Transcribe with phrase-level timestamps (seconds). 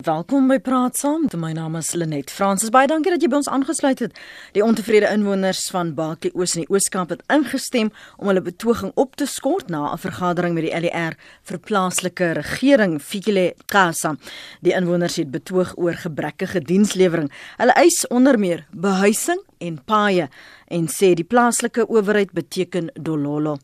[0.00, 1.26] Welkom by Praat Saam.
[1.36, 2.70] My naam is Lenet Fransis.
[2.72, 4.14] Baie dankie dat jy by ons aangesluit het.
[4.56, 9.18] Die ontevrede inwoners van Baaklie Oos in die Oos-Kaap het ingestem om hulle betoging op
[9.20, 14.16] te skort na 'n vergadering met die LER vir plaaslike regering Fikile Kasa.
[14.62, 17.30] Die inwoners het betoog oor gebrekkige dienslewering.
[17.58, 20.30] Hulle eis onder meer behuising en paaie
[20.68, 23.58] en sê die plaaslike owerheid beteken dololo.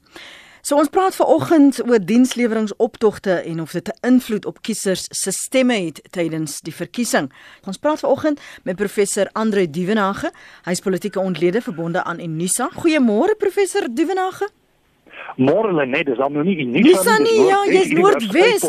[0.66, 5.74] So ons praat vanoggend oor diensleweringoptogte en of dit 'n invloed op kiesers se stemme
[5.74, 7.32] het tydens die verkiesing.
[7.64, 10.32] Ons praat vanoggend met professor Andre Duvenage.
[10.64, 12.71] Hy's politieke ontlede verbonde aan Unisa.
[12.72, 14.48] Goeiemôre professor Duvenage.
[15.36, 16.82] Môre net, dis al nou nie nie.
[16.86, 18.62] Dis nie, ja, jy's Noordwes.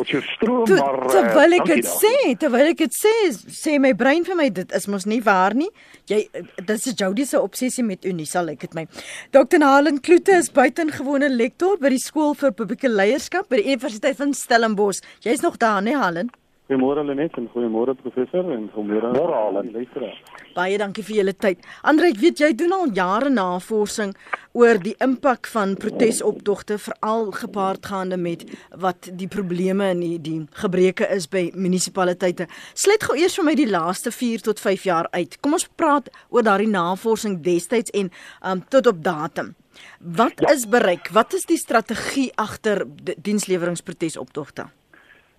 [0.44, 4.88] Terwyl ek dit sê, terwyl ek dit sê, sê my brein vir my dit is
[4.92, 5.70] mos nie waar nie.
[6.12, 8.88] Jy dit is Jody se obsessie met Unisa, lyk dit my.
[9.36, 9.64] Dr.
[9.64, 14.36] Helen Kloete is buitengewone lektor by die skool vir publieke leierskap by die Universiteit van
[14.36, 15.04] Stellenbosch.
[15.24, 16.34] Jy's nog daar, nee Helen?
[16.68, 20.20] Goeiemôre Lenet en goeiemôre professor en goeiemôre aan die luisteraars.
[20.58, 21.60] Baie dankie vir julle tyd.
[21.86, 24.16] Andre, ek weet jy doen al jare navorsing
[24.58, 28.46] oor die impak van protesoptogte veral gepaardgaande met
[28.82, 32.48] wat die probleme en die, die gebreke is by munisipaliteite.
[32.74, 35.38] Sluit gou eers vir my die laaste 4 tot 5 jaar uit.
[35.46, 38.10] Kom ons praat oor daardie navorsing destyds en
[38.42, 39.54] um, tot op datum.
[40.02, 40.56] Wat ja.
[40.58, 41.14] is bereik?
[41.14, 42.82] Wat is die strategie agter
[43.14, 44.72] diensleweringsprotesoptogte?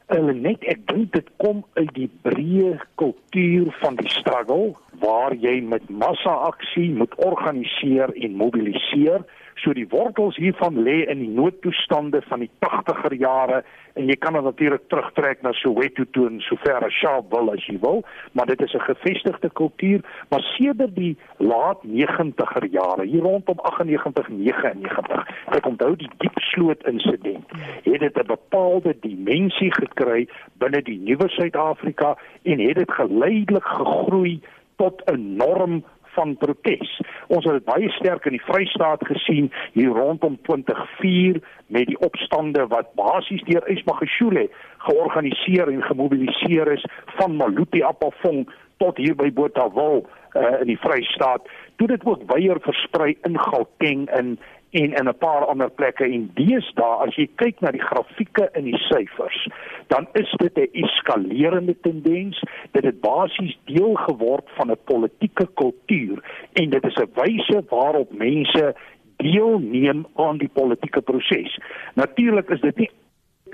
[0.09, 5.61] Hulle net ek dink dit kom uit die breë kultuur van die struggle waar jy
[5.61, 9.25] met massa aksie moet organiseer en mobiliseer.
[9.59, 13.63] So die wortels hiervan lê in die noodtoestande van die 80er jare
[13.99, 17.75] en jy kan dit natuurlik terugtrek na Soweto toe en sover as Sharpeville as jy
[17.83, 23.59] wil, maar dit is 'n gevestigde kultuur, maar sedert die laat 90er jare, hier rondom
[23.59, 27.45] 98 99, ek onthou die diepsloot insident,
[27.83, 34.41] het dit 'n bepaalde dimensie gekry binne die nuwe Suid-Afrika en het dit geleidelik gegroei
[34.79, 35.83] tot 'n norm
[36.19, 37.01] van protes.
[37.27, 42.67] Ons het dit baie sterk in die Vrystaat gesien hier rondom 2004 met die opstande
[42.73, 44.49] wat basies deur Ismagashule
[44.89, 46.87] georganiseer en gemobiliseer is
[47.21, 48.49] van Maluti Appafong
[48.83, 51.47] tot hier by Botawil uh, in die Vrystaat.
[51.77, 54.39] Toe dit ook weier versprei in Gauteng in
[54.71, 56.05] en in 'n paar ander plekke.
[56.05, 59.49] En deesdae as jy kyk na die grafieke in die syfers
[59.89, 62.43] dan is dit 'n eskalerende tendens.
[62.71, 66.17] Dit het basies deel geword van 'n politieke kultuur
[66.53, 68.75] en dit is 'n wyse waarop mense
[69.17, 71.61] deelneem aan die politieke proses.
[71.95, 72.91] Natuurlik is dit nie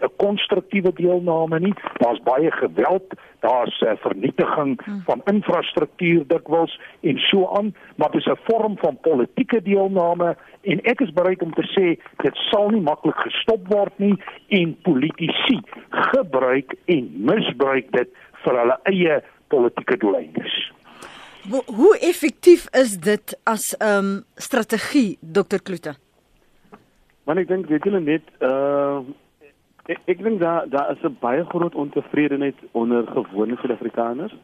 [0.01, 1.75] 'n konstruktiewe deelname nie.
[1.99, 5.03] Daar's baie geweld, daar's uh, vernietiging hmm.
[5.05, 10.81] van infrastruktuur dikwels en so aan, maar dit is 'n vorm van politieke deelname en
[10.83, 11.87] ek is bereid om te sê
[12.23, 14.17] dit sal nie maklik gestop word nie
[14.49, 15.61] en politici
[15.91, 18.09] gebruik en misbruik dit
[18.45, 20.73] vir hulle eie politieke doeleindes.
[21.51, 25.61] Hoe effektief is dit as 'n um, strategie, Dr.
[25.63, 25.95] Kloete?
[27.25, 29.01] Want ek dink weet julle net uh
[29.85, 34.35] Ek ek dink daar daar is 'n baie groot ontevredenheid onder gewone Suid-Afrikaners.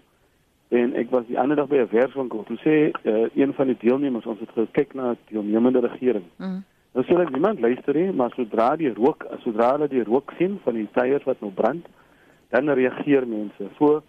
[0.68, 2.44] En ek was die ander dag by 'n werkswinkel.
[2.44, 2.74] Toe sê
[3.08, 6.24] uh, een van die deelnemers ons het gekyk na die deelnemende regering.
[6.36, 6.64] Mm.
[6.92, 10.58] Nou sê hulle niemand luister nie, maar sodra die rook, sodra hulle die rook sien
[10.62, 11.86] van die tyres wat nou brand,
[12.48, 13.68] dan reageer mense.
[13.78, 14.02] So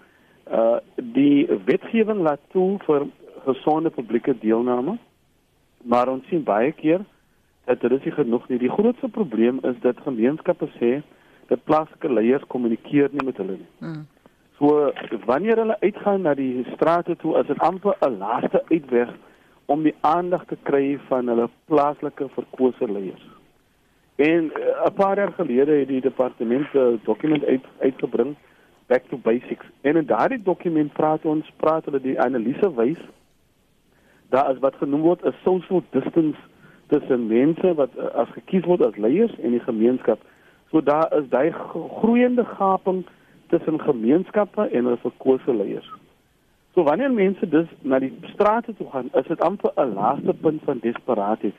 [0.51, 3.07] uh die wetgewing laat toe vir
[3.45, 4.97] gesonde publieke deelname.
[5.83, 7.05] Maar ons sien baie keer
[7.65, 8.57] dat dit is nie genoeg nie.
[8.57, 11.01] Die grootste probleem is dat gemeenskappe sê
[11.51, 13.69] dat plaaslike leiers kommunikeer nie met hulle nie.
[13.83, 14.07] Mm.
[14.57, 14.91] So
[15.25, 19.09] wanneer hulle uitgaan na die strate toe, is dit amper 'n laaste uitweg
[19.65, 23.25] om die aandag te kry van hulle plaaslike verkose leiers.
[24.15, 28.35] En uh, 'n paar jaar gelede het die departement 'n dokument uit uitgebring
[28.87, 29.65] back to basics.
[29.81, 33.01] En in daardie dokument praat ons praat hulle die analise wys
[34.31, 36.39] daar is wat genoem word 'n social distance
[36.87, 40.19] tussen mense wat uh, as gekies word as leiers en die gemeenskap.
[40.71, 43.05] So daar is daai groeiende gaping
[43.47, 45.91] tussen gemeenskappe en hulle verkose leiers.
[46.73, 50.61] So wanneer mense dus na die strate toe gaan, is dit amper 'n laaste punt
[50.63, 51.55] van desperaatheid.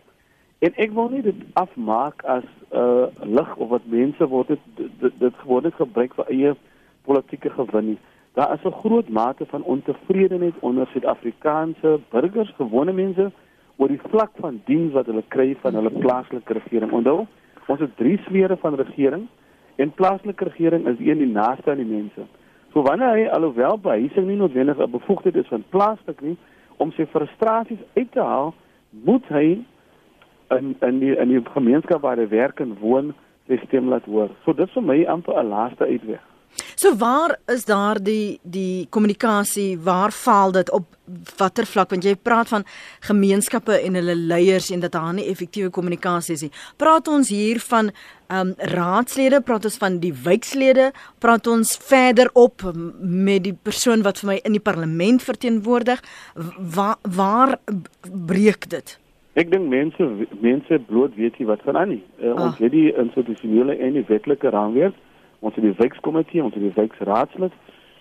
[0.58, 4.60] En ek wil nie dit afmaak as 'n uh, lig of wat mense word dit
[5.00, 6.56] dit, dit gewoonlik gebruik vir eie
[7.04, 7.98] politieke gewin nie.
[8.32, 13.32] Daar is 'n groot mate van ontevredenheid onder Suid-Afrikaanse burgers, gewone mense
[13.76, 16.92] oor die vlak van diens wat hulle kry van hulle plaaslike regering.
[16.92, 17.26] Onthou,
[17.66, 19.26] Ons het drie sfere van regering
[19.76, 22.26] en plaaslike regering is een die naaste aan die mense.
[22.72, 26.36] So wanneer hy alhoewel behuising nie noodwendig 'n bevoegdheid is van plaaslik nie
[26.76, 28.54] om sy frustrasies uit te haal,
[28.90, 29.64] moet hy
[30.50, 33.14] in in die in die gemeenskap waar hy werk en woon
[33.46, 34.30] sy stem laat hoor.
[34.44, 36.31] So dit is vir my amper 'n laaste uitweg.
[36.82, 39.78] So waar is daar die die kommunikasie?
[39.78, 40.84] Waar faal dit op
[41.38, 42.64] watter vlak want jy praat van
[43.06, 46.50] gemeenskappe en hulle leiers en dat daar nie effektiewe kommunikasie is nie.
[46.82, 50.88] Praat ons hier van ehm um, raadslede, praat ons van die wijkslede,
[51.22, 52.66] praat ons verder op
[52.98, 56.02] met die persoon wat vir my in die parlement verteenwoordig.
[56.74, 57.54] Waar waar
[58.32, 58.98] breek dit?
[59.38, 62.02] Ek dink mense mense bloot weet nie wat gaan aan nie.
[62.18, 62.44] Uh, ah.
[62.48, 64.98] Ons het die institusionele en die wetlike raamwerk,
[65.42, 67.52] ons het die wijkkomitee, ons het die wijkraadslid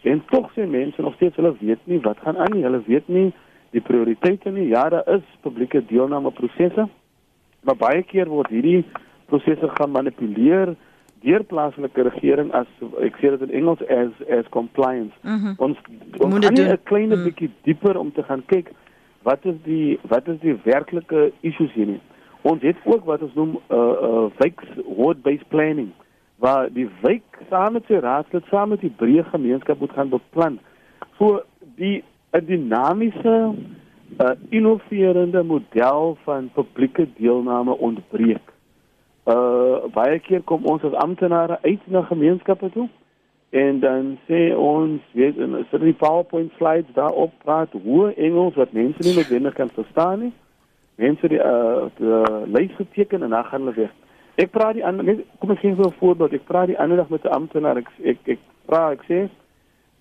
[0.02, 2.64] En tog sê mense nog steeds hulle weet nie wat gaan aan nie.
[2.64, 3.34] Hulle weet nie
[3.70, 4.68] die prioriteite nie.
[4.68, 6.88] Ja, daar is publieke deelname prosesse.
[7.62, 8.86] Maar baie keer word hierdie
[9.30, 10.74] prosesse gemanipuleer
[11.22, 12.70] deur plaaslike regering as
[13.06, 15.14] ek sê dit in Engels as as compliance.
[15.22, 15.54] Mm -hmm.
[15.58, 15.78] Ons
[16.18, 17.24] ons moet 'n klein mm.
[17.24, 18.72] bietjie dieper om te gaan kyk
[19.22, 22.02] wat is die wat is die werklike issues hier nie.
[22.42, 24.66] Ons het ook wat ons noem 'n uh, uh, wijks
[24.98, 25.92] road based planning
[26.42, 30.58] waar die wijk saam met sy raadslid saam met die breë gemeenskap moet gaan beplan
[31.20, 31.44] vir
[31.78, 32.04] die
[32.34, 33.36] 'n dinamiese
[34.20, 38.48] uh, innoverende model van publieke deelname ontbreek.
[39.26, 42.90] Uh baie keer kom ons as amptenare uit na gemeenskappe toe
[43.50, 48.72] en dan sê ons weet en sit die PowerPoint slides daarop praat hoe Engels wat
[48.72, 50.34] mense nie noodwendig kan verstaan nie.
[50.96, 52.22] Mense die uh die
[52.56, 53.94] lys geteken en dan gaan hulle weg.
[54.40, 56.34] Ek praat die ander kom ek gee 'n voorbeeld.
[56.34, 57.78] Ek praat die ander dag met 'n amptenaar.
[57.78, 59.30] Ek ek ek vra ek sê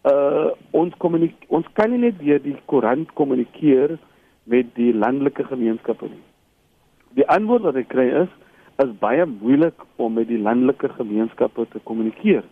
[0.05, 3.99] uh ons kommunik ons kan nie net deur die koerant kommunikeer
[4.45, 6.23] met die landelike gemeenskappe nie.
[7.15, 8.29] Die antwoord wat ek kry is
[8.79, 12.45] is baie moeilik om met die landelike gemeenskappe te kommunikeer.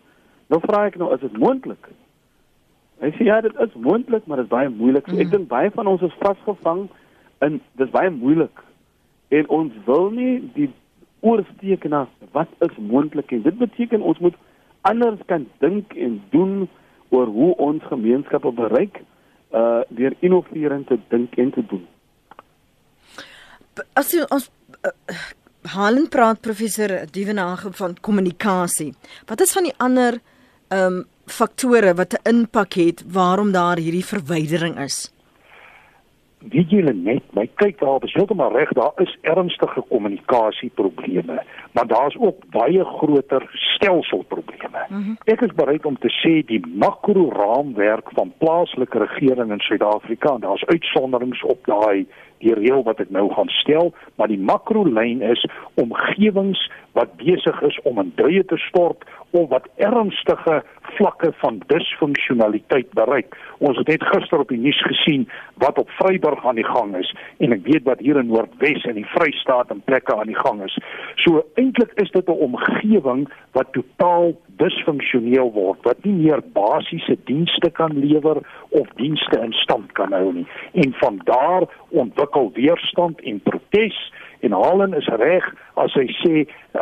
[0.49, 1.89] Nou vra ek nou is dit moontlik?
[2.99, 5.07] Hy sê ja, dit is moontlik, maar dit is baie moeilik.
[5.07, 5.31] So, ek mm.
[5.31, 6.89] dink baie van ons is vasgevang
[7.45, 8.63] in dis baie moeilik.
[9.31, 10.67] En ons wil nie die
[11.19, 14.35] oorsteek na wat is moontlik en dit beteken ons moet
[14.81, 16.69] anders kan dink en doen
[17.09, 19.01] oor hoe ons gemeenskappe bereik
[19.51, 21.85] uh deur innoverend te dink en te doen.
[23.97, 24.49] As jy ons
[24.85, 24.93] uh,
[25.69, 28.93] Halen praat professor Dievenage van kommunikasie.
[29.27, 30.21] Wat is van die ander
[30.69, 35.11] ehm um, faktore wat 'n impak het waarom daar hierdie verwydering is?
[36.39, 42.17] Weet julle net, my kyk daar, is heeltemal reg, daar is ernstige kommunikasieprobleme, maar daar's
[42.19, 44.85] ook baie groter stelselprobleme.
[44.89, 45.17] Mm -hmm.
[45.23, 51.43] Ek is bereid om te sê die makro-raamwerk van plaaslike regering in Suid-Afrika, daar's uitsonderings
[51.43, 52.07] op daai
[52.37, 56.61] die reël wat ek nou gaan stel, maar die makrolyn is omgewings
[56.97, 59.03] wat besig is om in duie te stort
[59.37, 60.63] of wat ernstige
[60.97, 63.35] vlakke van disfunksionaliteit bereik.
[63.57, 65.27] Ons het net gister op die nuus gesien
[65.61, 68.97] wat op Vryburg aan die gang is en ek weet wat hier in Noordwes en
[68.97, 70.79] die Vrystaat en plekke aan die gang is.
[71.25, 77.69] So eintlik is dit 'n omgewing wat totaal disfunksioneel word, wat nie meer basiese dienste
[77.69, 78.37] kan lewer
[78.69, 80.47] of dienste in stand kan hou nie.
[80.73, 86.35] En van daar ontwikkel weerstand en protes en Halen is reg as hy sê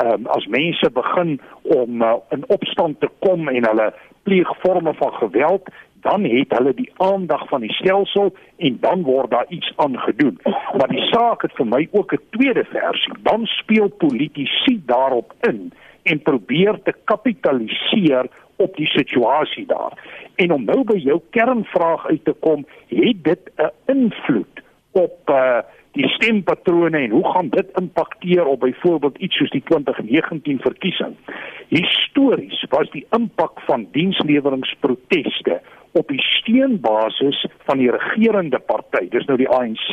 [0.04, 3.94] um, as mense begin om uh, in opstand te kom en hulle
[4.24, 5.70] pleeg forme van geweld
[6.10, 10.40] dan het hulle die aandag van die stelsel en dan word daar iets aangedoen.
[10.78, 13.14] Maar die saak het vir my ook 'n tweede versie.
[13.22, 15.74] Dan speel politici daarop in
[16.04, 18.26] en probeer te kapitaliseer
[18.56, 19.94] op die situasie daar.
[20.36, 24.62] En om nou by jou kernvraag uit te kom, het dit 'n invloed
[24.92, 25.60] op uh
[25.98, 31.16] die stempatrone en hoe gaan dit impakteer op byvoorbeeld iets soos die 2019 verkiesing.
[31.68, 35.62] Histories was die impak van diensleweringproteste
[35.98, 39.90] op die steunbasis van die regerende party, dis nou die ANC,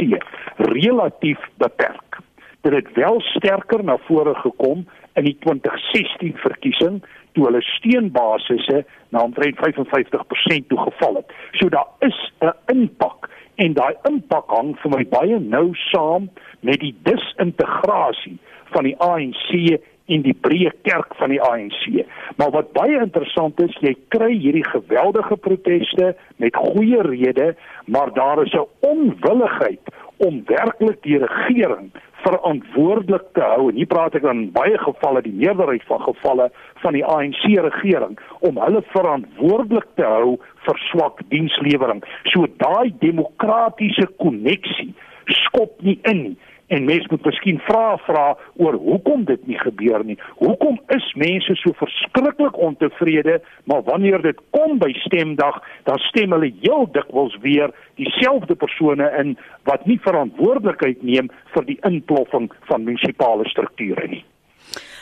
[0.56, 2.20] relatief beperk.
[2.64, 7.02] Dit het wel sterker na vore gekom in die 2016 verkiesing
[7.34, 11.32] toe hulle steunbasisse na omtrent 55% toe geval het.
[11.60, 16.30] So daar is 'n impak en daai impak hang vir my baie nou saam
[16.60, 18.38] met die disintegrasie
[18.72, 22.04] van die ANC in die breë kerk van die ANC.
[22.36, 27.54] Maar wat baie interessant is, jy kry hierdie geweldige proteste met goeie redes,
[27.86, 29.80] maar daar is 'n onwilligheid
[30.16, 31.90] om werklik die regering
[32.24, 36.50] verantwoordelik te hou en hier praat ek dan baie gevalle die meerderheid van gevalle
[36.82, 42.04] van die ANC regering om hulle verantwoordelik te hou vir swak dienslewering.
[42.32, 44.94] So daai demokratiese koneksie
[45.26, 48.24] skop nie in nie en mense moet miskien vra vra
[48.60, 50.16] oor hoekom dit nie gebeur nie.
[50.40, 56.52] Hoekom is mense so verskriklik ontevrede, maar wanneer dit kom by stemdag, dan stem hulle
[56.62, 59.34] heel dikwels weer dieselfde persone in
[59.68, 64.24] wat nie verantwoordelikheid neem vir die inploffing van munisipale strukture nie.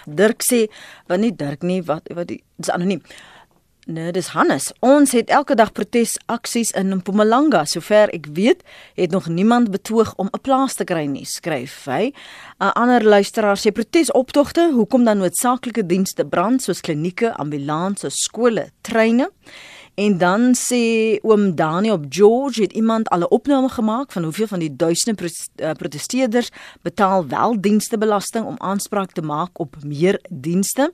[0.06, 0.66] Dirk sê,
[1.06, 3.02] want nie Dirk nie, wat wat dis anoniem.
[3.86, 4.68] Nee, dis Hannes.
[4.78, 7.64] Ons het elke dag protesaksies in Mpumalanga.
[7.66, 8.60] Sover ek weet,
[8.94, 12.12] het nog niemand betoog om 'n plaas te kry nie, skryf hy.
[12.60, 19.30] 'n Ander luisteraar sê protesoptogte, hoekom dan noodsaaklike dienste brand soos klinieke, ambulanses, skole, treine?
[19.94, 24.46] En dan sê oom Dani op George het iemand al 'n opname gemaak van hoeveel
[24.46, 26.48] van die duisende eh, protesteerders
[26.82, 30.92] betaal wel dienstebelasting om aanspraak te maak op meer dienste.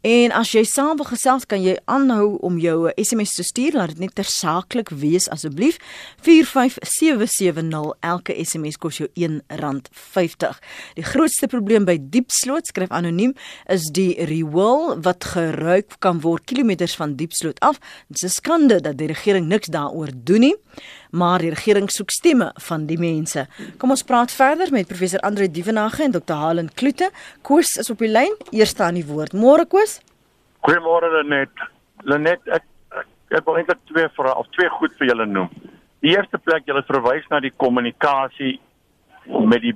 [0.00, 3.88] En as jy saam wil gesels, kan jy aanhou om jou SMS te stuur, laat
[3.88, 5.76] dit net tersaaklik wees asseblief.
[6.20, 10.58] 45770 elke SMS kos jou R1.50.
[10.94, 13.34] Die grootste probleem by Diepsloot, skryf anoniem,
[13.66, 17.78] is die rewil wat geruik kan word kilometers van Diepsloot af.
[18.08, 20.54] Dit is skande dat die regering niks daaroor doen nie,
[21.10, 23.44] maar die regering soek stemme van die mense.
[23.78, 26.34] Kom ons praat verder met professor Andre Dievenage en Dr.
[26.40, 27.10] Halen Kloete.
[27.42, 28.34] Koos is op die lyn.
[28.50, 29.36] Eers staan die woord.
[29.36, 30.00] Môre Koos.
[30.66, 31.68] Goeiemôre Lenet.
[32.08, 32.66] Lenet, ek
[33.32, 35.48] ek wil eintlik twee vrae of twee goed vir julle noem.
[36.04, 38.58] Die eerste plek julle verwys na die kommunikasie
[39.24, 39.72] met die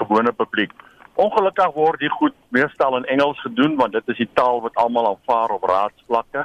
[0.00, 0.74] gewone publiek.
[1.18, 5.08] Ongelukkig word dit goed meestal in Engels gedoen want dit is die taal wat almal
[5.14, 6.44] aanvaar op raadsvlakke.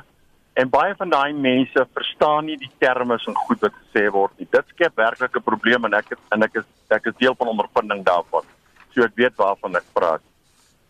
[0.53, 4.47] En baie van daai mense verstaan nie die terme so goed wat gesê word nie.
[4.53, 7.47] Dit skep werklik 'n probleem en ek het, en ek is ek is deel van
[7.47, 8.45] ondervinding daarvan.
[8.93, 10.21] So ek weet waarvan ek praat.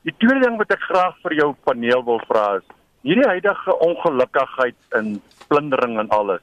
[0.03, 2.67] Die tweede ding wat ek graag vir jou paneel wil vra is
[3.03, 6.41] hierdie huidige ongelukkigheid in plundering en alles.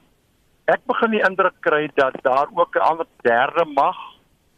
[0.65, 3.97] Ek begin die indruk kry dat daar ook 'n ander derde mag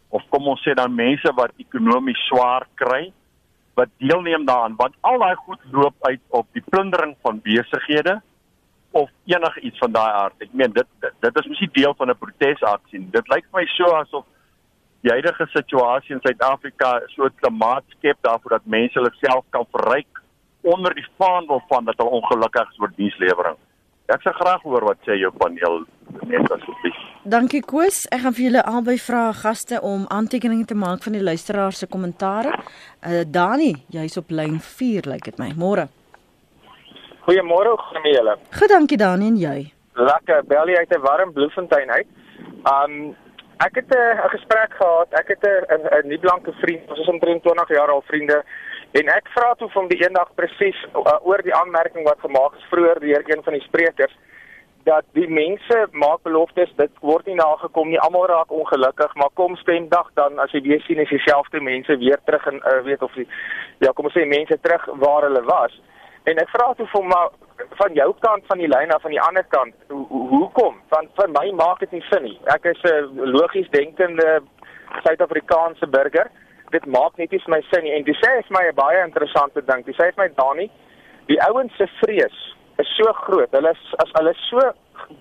[0.09, 3.11] of kom ons sê dan mense wat ekonomies swaar kry
[3.75, 8.21] wat deelneem daaraan want al daai goed loop uit op die plundering van besighede
[8.93, 10.37] of enigiets van daai aard.
[10.45, 13.11] Ek meen dit dit, dit is mos nie deel van 'n protesaksie nie.
[13.11, 14.25] Dit lyk vir my so asof
[15.03, 19.65] die huidige situasie in Suid-Afrika so 'n klimaat skep daarvoor dat mense hulle self kan
[19.71, 20.21] verryk
[20.61, 23.57] onder die vaandel van dat hulle ongelukkig is oor dienslewering.
[24.11, 25.85] Ek sê graag hoor wat sê jou paneel
[26.27, 26.97] net asseblief.
[27.23, 28.05] Dankie Koos.
[28.11, 31.87] Ek gaan vir julle albei vra gaste om aantekeninge te maak van die luisteraars se
[31.87, 32.51] kommentare.
[32.99, 35.53] Uh Dani, jy's op lyn 4 lyk dit my.
[35.55, 35.87] Môre.
[37.23, 38.35] Goeiemôre, gaan julle?
[38.51, 39.59] Goed, dankie Dani en jy.
[39.95, 42.07] Lekker, bel jy uit 'n warm Bloemfontein uit?
[42.67, 43.15] Um
[43.63, 45.07] ek het 'n gesprek gehad.
[45.11, 48.43] Ek het 'n 'n nie blanke vriend, ons is omtrent 20 jaar al vriende.
[48.91, 52.69] En ek vra toe van die eendag presies uh, oor die aanmerking wat gemaak is
[52.69, 54.15] vroeër deur een van die sprekers
[54.83, 59.55] dat die mense maak beloftes dit word nie nagekom nie almal raak ongelukkig maar kom
[59.55, 63.13] stemdag dan as jy weer sien is dieselfde mense weer terug en uh, weet of
[63.13, 63.27] die
[63.79, 65.81] ja kom ons sê mense terug waar hulle was
[66.23, 67.33] En ek vra toe vir maar
[67.79, 70.77] van jou kant van die lyn af van die ander kant, hoekom?
[70.77, 72.37] Ho Want vir my maak dit nie sin nie.
[72.53, 74.41] Ek is 'n logies denkende
[75.03, 76.31] Suid-Afrikaanse burger.
[76.71, 77.93] Dit maak net nie vir my sin nie.
[77.93, 79.85] En dis sê is my 'n baie interessante ding.
[79.85, 80.71] Dis sê vir my Dani,
[81.27, 83.51] die ouens se vrees is so groot.
[83.51, 84.71] Hulle is as hulle so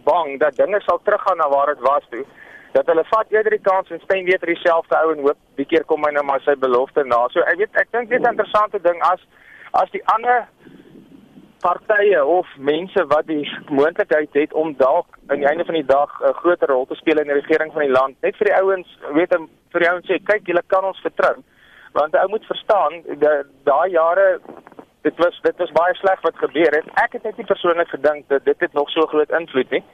[0.05, 2.25] bang dat dinge sal teruggaan na waar dit was toe
[2.73, 5.67] dat hulle vat eerder die kans en stem weer vir dieselfde ou en hoop die
[5.69, 7.27] keer kom hy nou maar sy belofte na.
[7.35, 9.21] So ek weet ek dink dit is 'n interessante ding as
[9.73, 10.49] as die ander
[11.63, 16.11] partye of mense wat die moontlikheid het om dalk aan die einde van die dag
[16.21, 18.17] 'n groter rol te speel in die regering van die land.
[18.23, 18.89] Net vir die ouens,
[19.19, 19.41] weet jy,
[19.73, 21.37] vir die ouens sê, kyk, julle kan ons vertrou.
[21.93, 22.93] Want ou moet verstaan,
[23.65, 24.41] daai jare
[25.03, 26.87] dit was dit was baie sleg wat gebeur het.
[27.05, 29.85] Ek het net nie persoonlik gedink dat dit het nog so groot invloed nie.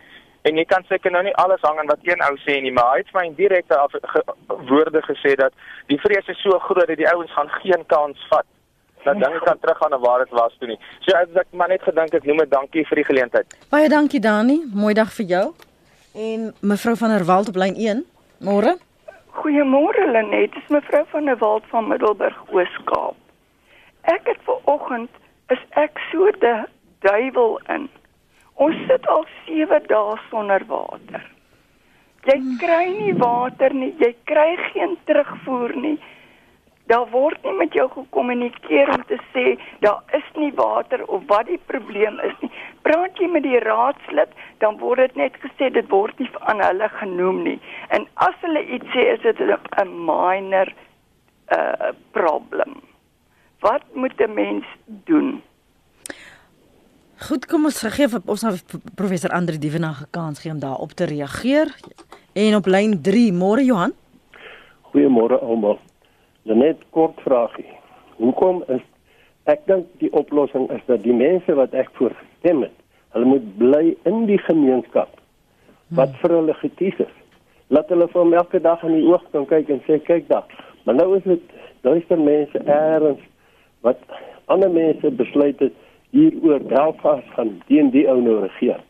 [0.43, 2.93] En jy kan seker nou nie alles hang aan wat een ou sê nie, maar
[2.93, 3.79] hy het my in direkte
[4.13, 4.23] ge
[4.69, 5.53] woorde gesê dat
[5.87, 8.47] die vrees is so groot dat die ouens gaan geen kans vat
[9.05, 10.79] dat dinge kan teruggaan na waar dit was toe nie.
[11.01, 13.57] So ek maar net gedink ek noem dit dankie vir die geleentheid.
[13.71, 15.47] Baie dankie Dani, mooi dag vir jou.
[16.15, 18.05] En mevrou van der Walt op lyn 1.
[18.39, 18.77] Môre.
[19.39, 23.17] Goeiemôre Lenet, dis mevrou van der Walt van Middelburg Oos-Kaap.
[24.03, 25.11] Ek het ver oggend
[25.55, 26.55] is ek so de
[27.05, 27.89] duiwel in.
[28.55, 31.23] Ons sit al 7 dae sonder water.
[32.27, 35.97] Jy kry nie water nie, jy kry geen terugvoer nie
[36.89, 39.45] daar word nie met jou gekommunikeer om te sê
[39.85, 42.51] daar is nie water of wat die probleem is nie.
[42.87, 44.33] Praat jy met die raadslid,
[44.65, 47.59] dan word dit net gesê dit word nie aan hulle genoem nie.
[47.93, 50.73] En as hulle iets sê, is dit 'n minor
[51.53, 52.81] uh probleem.
[53.61, 55.43] Wat moet 'n mens doen?
[57.19, 58.53] Goed, kom ons gee vir ons nou
[58.95, 61.67] professor Andre Dievenage kans gee om daarop te reageer.
[62.33, 63.93] En op lyn 3, môre Johan.
[64.93, 65.79] Goeiemôre almal.
[66.55, 67.69] Net kort vraagie.
[68.17, 68.83] Hoekom is
[69.45, 72.75] ek dink die oplossing is dat die mense wat ek voorstem het,
[73.17, 75.15] hulle moet bly in die gemeenskap
[75.97, 77.15] wat vir hulle gekies is.
[77.73, 80.45] Laat hulle vir elke dag in die oog kan kyk en sê kyk daar.
[80.85, 83.21] Maar nou is dit duister mense eers
[83.87, 84.01] wat
[84.53, 85.75] ander mense besluit het
[86.17, 88.81] hier oor Belfast gaan teen die ou nou regeer.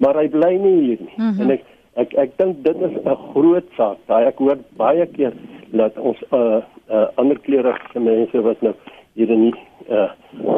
[0.00, 1.16] Maar hy bly nie hier nie.
[1.16, 1.40] Mm -hmm.
[1.40, 1.64] En ek
[1.94, 3.98] ek ek dink dit is 'n groot saak.
[4.06, 5.32] Daai ek hoor baie keer
[5.72, 6.60] dat ons uh
[6.90, 8.74] uh ander kleurige mense wat nou
[9.14, 9.54] hier in die
[9.88, 10.10] uh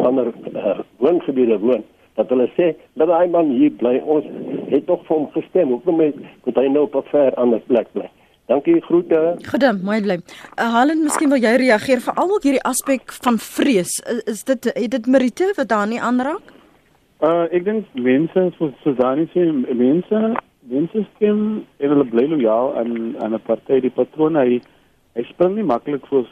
[0.07, 4.27] ander uh, woongebiede woon dat hulle sê dat hy man hier bly ons
[4.71, 8.11] het tog vir hom gestem hoekom moet hy nou op 'n ver ander plek bly
[8.45, 9.39] Dankie groete.
[9.49, 10.19] Goeie, mooi bly.
[10.61, 13.95] Uh, Helen, miskien wil jy reageer veral ook hierdie aspek van vrees.
[14.05, 16.53] Is, is dit het dit Merite wat daar nie aanraak?
[17.25, 20.21] Uh ek dink mense so so dan sê mense
[20.69, 21.39] mense stem
[21.79, 24.61] en hulle bly lojaal aan aan 'n party die patroon hy
[25.15, 26.29] hy spring nie maklik soos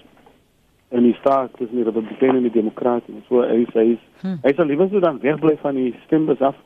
[0.91, 4.39] in die staat tussen die republikeine en die demokrate so hy sê hy hmm.
[4.45, 6.57] hy sal liewer so dan wegbly van die stembus af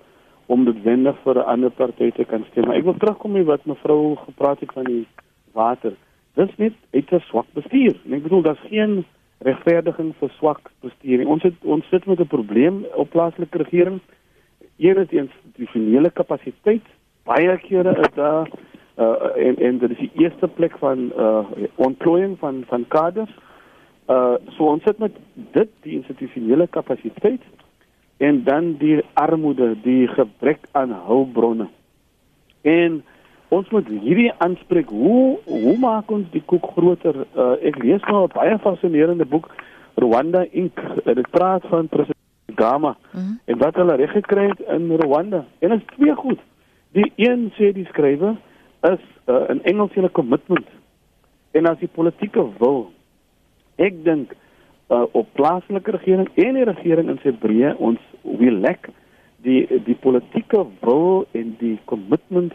[0.47, 2.67] om dit wendig vir 'n ander party te kan stem.
[2.67, 5.07] Maar ek wil terugkom by wat mevrou gepraat het van die
[5.53, 5.93] water.
[6.35, 7.95] Dis net uit 'n swak bestuur.
[8.05, 9.05] En ek bedoel daar's geen
[9.39, 14.01] regverdiging vir swak bestuur ons het ons sit met 'n probleem op plaaslike regering.
[14.79, 16.85] Een is die institusionele kapasiteit.
[17.25, 18.49] Baie kere is daar
[18.99, 23.35] uh, en en dit is die eerste plek van uh, ontplooiing van van kaders.
[24.11, 27.43] Uh so ons sit met dit die institusionele kapasiteit
[28.17, 31.67] en dan die armoede, die gebrek aan hulpbronne.
[32.63, 33.03] En
[33.49, 34.89] ons moet hierdie aanspreek.
[34.89, 37.27] Hoe hoe maak ons die koek groter?
[37.35, 39.51] Uh ek lees nou 'n baie fascinerende boek
[39.95, 40.81] Rwanda Inc.
[41.05, 42.15] Dit praat van president
[42.55, 43.41] Gama mm -hmm.
[43.45, 45.45] en wat hulle reg gekry het in Rwanda.
[45.59, 46.39] En dit is twee goed.
[46.93, 48.37] Die een sê die skrywer
[48.93, 50.67] is uh, in Engels 'n commitment.
[51.51, 52.93] En as die politieke wil
[53.77, 54.35] ek dink
[54.91, 58.89] uh, op plaaslike regering en die regering in sy breë ons wie lek
[59.47, 62.53] die die politieke wil en die commitment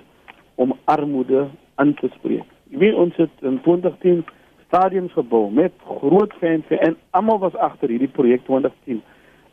[0.55, 2.45] om armoede aan te spreek.
[2.69, 4.23] Jy weet ons het in 2010
[4.67, 9.01] stadiums gebou met groot fanfare en almal was agter hierdie projek 2010.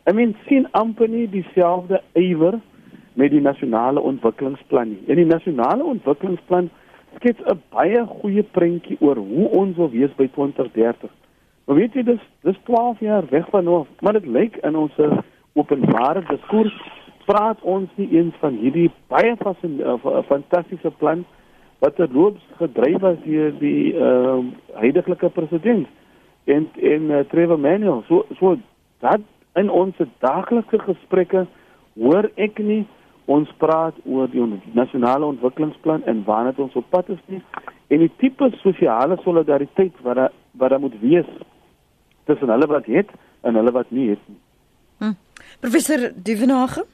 [0.07, 2.59] I mean sien amper nie dieselfde ywer
[3.19, 5.01] met die nasionale ontwikkelingsplan nie.
[5.11, 6.69] En die nasionale ontwikkelingsplan
[7.17, 11.09] skets 'n baie goeie prentjie oor hoe ons wil wees by 2030.
[11.65, 14.93] Maar weet jy dis dis 12 jaar weg van nou, maar dit lyk in ons
[15.53, 16.75] openbare diskurs
[17.25, 19.35] praat ons nie eens van hierdie baie
[20.27, 21.25] fantastiese plan
[21.79, 25.87] wat terloops gedryf was deur die ehm uh, huidige president
[26.43, 28.03] en en uh, Trevor Manuel.
[28.07, 28.57] So so
[28.99, 29.21] dat
[29.55, 31.45] in ons daaglikse gesprekke
[31.99, 32.85] hoor ek nie
[33.29, 37.41] ons praat oor die nasionale ontwikkelingsplan en waarna ons op pad is nie
[37.93, 41.29] en die tipe sosiale solidariteit wat daar wat daar moet wees
[42.25, 43.11] tussen hulle wat het
[43.41, 44.39] en hulle wat nie het nie.
[44.99, 45.13] Hm.
[45.59, 46.85] Professor Duvenage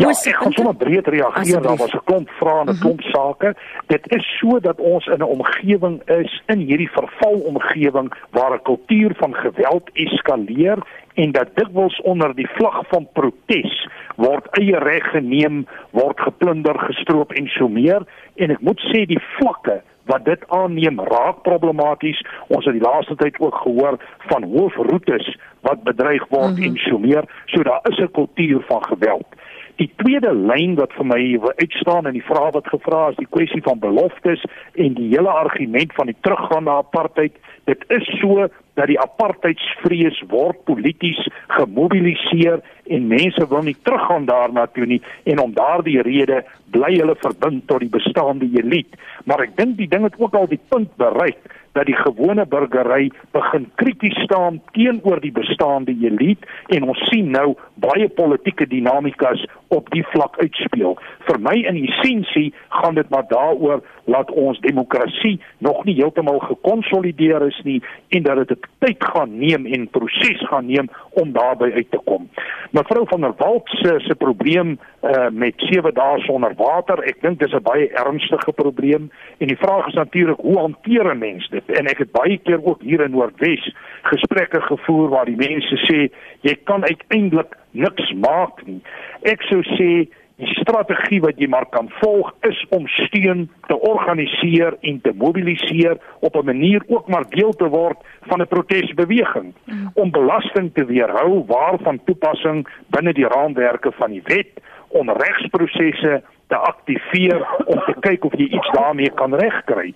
[0.00, 2.80] Ja, ek gaan sommer breed reageer daar was 'n klomp vrae en 'n mhm.
[2.80, 3.54] klomp sake.
[3.86, 9.14] Dit is so dat ons in 'n omgewing is in hierdie vervalomgewing waar 'n kultuur
[9.16, 10.78] van geweld eskaleer
[11.20, 13.76] en dat dikwels onder die vlag van protes
[14.16, 15.64] word eie reg geneem,
[15.96, 18.06] word geplunder, gestroop en so meer
[18.40, 19.80] en ek moet sê die vlakke
[20.10, 22.18] wat dit aanneem raak problematies.
[22.48, 23.98] Ons het die laaste tyd ook gehoor
[24.32, 25.28] van hoofroetes
[25.66, 26.64] wat bedreig word mm -hmm.
[26.64, 27.24] en so meer.
[27.46, 29.28] So daar is 'n kultuur van geweld.
[29.76, 33.62] Die tweede lyn wat vir my uitstaan in die vraag wat gevra is, die kwessie
[33.62, 37.32] van beloftes en die hele argument van die teruggaan na apartheid.
[37.64, 41.20] Dit is so dat die apartheidsvrees word polities
[41.56, 46.42] gemobiliseer en mense wil nie teruggaan daarna toe nie en om daardie rede
[46.74, 50.50] bly hulle verbind tot die bestaande elite maar ek dink die ding het ook al
[50.50, 51.40] die punt bereik
[51.72, 57.54] dat die gewone burgery begin krities staan teenoor die bestaande elite en ons sien nou
[57.74, 60.96] baie politieke dinamikas op die vlak uitspeel.
[61.28, 67.46] Vir my in essensie gaan dit maar daaroor laat ons demokrasie nog nie heeltemal gekonsolideer
[67.46, 70.90] is nie en dat dit tyd gaan neem en proses gaan neem
[71.22, 72.28] om daarby uit te kom.
[72.76, 77.38] Mevrou van der Walt se se probleem uh, met 7 dae sonder water, ek dink
[77.40, 81.70] dis 'n baie ernstige probleem en die vraag is natuurlik hoe hanteer 'n mens dit?
[81.78, 86.10] En ek het baie keer ook hier in Noordwes gesprekke gevoer waar die mense sê
[86.40, 88.80] jy kan uiteindelik niks maak nie.
[89.22, 90.08] Ek sou sê
[90.40, 95.98] die strategie wat jy maar kan volg is om steun te organiseer en te mobiliseer
[96.20, 97.98] op 'n manier ook maar deel te word
[98.28, 99.54] van 'n protesbeweging
[99.94, 104.52] om belasting te weerhou waarvan toepassing binne die raamwerke van die wet
[104.88, 109.92] om regsprosesse te aktiveer om te kyk of jy iets daarmee kan regkry.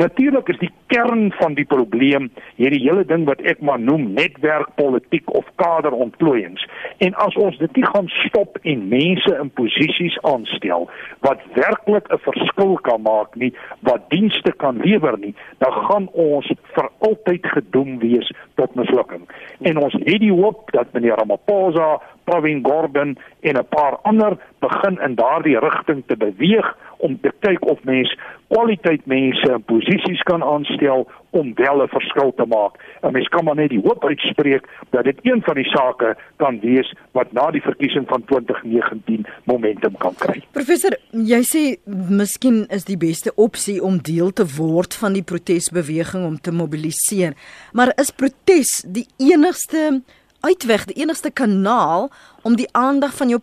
[0.00, 5.28] Natuurlik is die kern van die probleem hierdie hele ding wat ek maar noem netwerkpolitiek
[5.36, 6.64] of kaderontplooiings.
[7.04, 10.88] En as ons dit nie gaan stop en mense in posisies aanstel
[11.26, 16.46] wat werklik 'n verskil kan maak nie, wat dienste kan lewer nie, dan gaan ons
[16.74, 19.28] vir altyd gedoem wees tot mislukking.
[19.60, 25.00] En ons het die hoop dat meneer Ramaphosa Pravin Gordhan en 'n paar ander begin
[25.00, 28.10] in daardie rigting te beweeg om te kyk of mens
[28.48, 32.74] kwaliteit mense in posisies kan aanstel om wel 'n verskil te maak.
[33.00, 36.60] En mens kan maar net die hoop uitspreek dat dit een van die sake kan
[36.60, 40.42] wees wat na die verkiesing van 2019 momentum kan kry.
[40.52, 41.62] Professor, jy sê
[42.10, 47.32] miskien is die beste opsie om deel te word van die protesbeweging om te mobiliseer.
[47.72, 50.02] Maar is protes die enigste
[50.40, 52.10] uitweg, die enigste kanaal
[52.42, 53.40] om die aandag van jou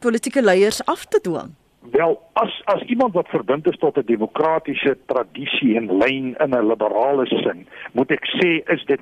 [0.00, 1.54] politieke leiers af te dwing?
[1.90, 6.68] Wel, as as iemand wat verbind is tot 'n demokratiese tradisie en lyn in 'n
[6.68, 9.00] liberale sin, moet ek sê is dit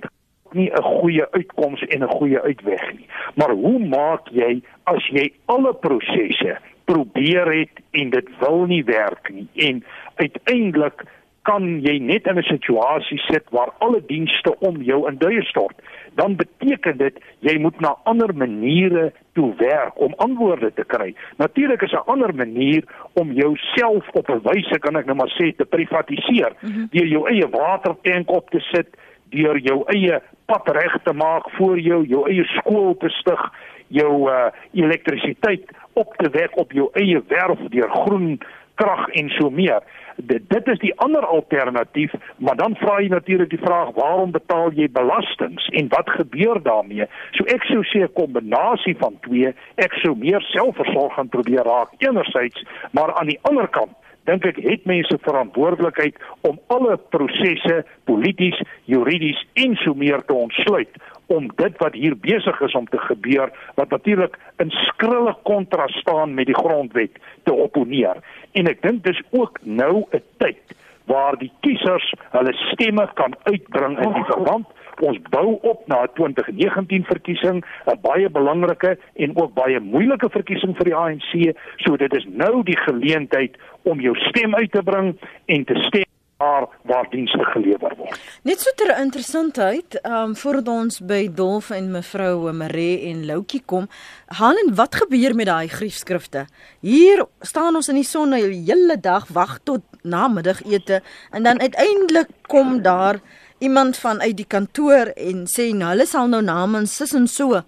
[0.52, 3.06] nie 'n goeie uitkoms en 'n goeie uitweg nie.
[3.34, 9.30] Maar hoe maak jy as jy alle prosesse probeer het en dit wil nie werk
[9.32, 11.04] nie en uiteindelik
[11.42, 15.76] kan jy net in 'n situasie sit waar alle dienste om jou in duie stort,
[16.14, 21.14] dan beteken dit jy moet na ander maniere toe werk om antwoorde te kry.
[21.37, 25.57] Natuurlik is 'n ander manier om jouself op 'n wyse kan ek nou maar sê
[25.57, 26.88] te privatiseer, mm -hmm.
[26.90, 28.88] deur jou eie watertank op te sit,
[29.31, 33.52] deur jou eie pad reg te maak voor jou, jou eie skool te stig,
[33.88, 38.40] jou uh, elektrisiteit op te wek op jou eie werf deur groen
[38.74, 39.82] krag en so meer.
[40.16, 44.72] Dit dit is die ander alternatief maar dan vra jy natuurlik die vraag waarom betaal
[44.76, 47.08] jy belastings en wat gebeur daarmee?
[47.32, 49.54] So ek sou sê 'n kombinasie van twee.
[49.76, 54.85] Ek sou meer selfversorging probeer raak enerzijds maar aan die ander kant dink ek het
[54.85, 58.58] mense verantwoordelikheid om alle prosesse polities
[58.90, 61.00] juridies en so meer te ontsluit
[61.32, 66.35] om dit wat hier besig is om te gebeur wat natuurlik in skrille kontras staan
[66.35, 68.20] met die grondwet te opponeer.
[68.52, 73.98] En ek dink dis ook nou 'n tyd waar die kiesers hulle stemme kan uitbring
[73.98, 74.66] in die verband
[75.00, 80.76] ons bou op na 'n 2019 verkiesing 'n baie belangrike en ook baie moeilike verkiesing
[80.76, 85.18] vir die ANC so dit is nou die geleentheid om jou stem uit te bring
[85.46, 86.11] en te stem
[86.42, 88.20] daar waar dienste gelewer word.
[88.42, 93.62] Net so ter interessantheid, ehm um, voordat ons by Dolf en mevrou Maree en Loukie
[93.66, 93.87] kom,
[94.26, 96.46] Halen, wat gebeur met daai griefskrifte?
[96.81, 102.28] Hier staan ons in die son 'n hele dag wag tot namiddagete en dan uiteindelik
[102.46, 103.20] kom daar
[103.62, 107.62] iemand van uit die kantoor en sê nou hulle sal nou namens sis en so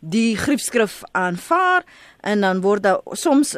[0.00, 1.86] die griefskrif aanvaar
[2.20, 3.56] en dan word daar soms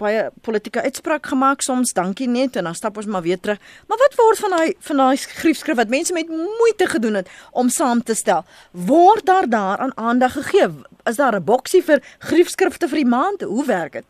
[0.00, 3.60] baie politieke uitspraak gemaak soms dankie net en dan stap ons maar weer terug.
[3.88, 7.68] Maar wat word van daai van daai skrifskrif wat mense met moeite gedoen het om
[7.72, 8.44] saam te stel?
[8.72, 10.68] Word daar daaraan aandag gegee?
[11.04, 13.40] Is daar 'n boksie vir skrifskrifte vir die maand?
[13.42, 14.04] Hoe werk dit?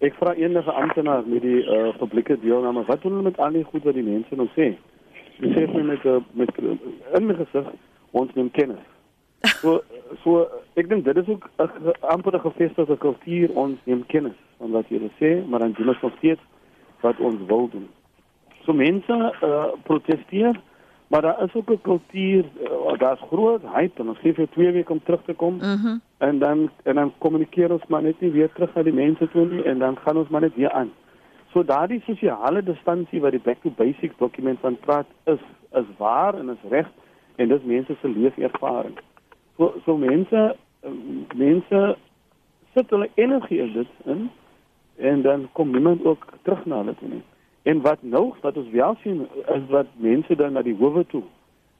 [0.00, 3.64] Ek vra enige amptenaar met die uh, publieke deelname, wat doen hulle met al die
[3.64, 4.76] goed wat die mense nou sê?
[5.42, 6.50] Hulle sê vir met uh, met
[7.18, 7.70] in my gesig
[8.12, 8.82] ons neem kennis.
[9.58, 9.80] So
[10.22, 10.46] so
[10.78, 14.86] ek dink dit is ook 'n amper 'n gevestigde kultuur ons neem kennis van wat
[14.88, 16.40] jy sê, maar dan doen ons nog steeds
[17.00, 17.88] wat ons wil doen.
[18.64, 20.60] So mense uh, protesteer,
[21.08, 24.72] maar daar is ook 'n kultuur, uh, daar's groot hype en ons gee vir 2
[24.72, 25.56] weke om terug te kom.
[25.56, 25.86] Mhm.
[25.86, 29.28] Mm en dan en dan kommunikeer ons maar net nie weer terug aan die mense
[29.28, 30.90] toe nie en dan gaan ons maar net weer aan.
[31.52, 35.40] So daardie sosiale distansie wat die back to basics dokument van praat is
[35.72, 36.88] is waar en is reg
[37.36, 38.96] en dis mense se leefervaring.
[39.56, 40.56] So so mense
[41.36, 41.96] mense
[42.74, 44.30] sit hulle energie in dit in
[44.96, 47.22] en dan kom niemand ook terug na hulle toe nie.
[47.62, 51.22] En wat nou wat ons wel sien is wat mense dan na die howe toe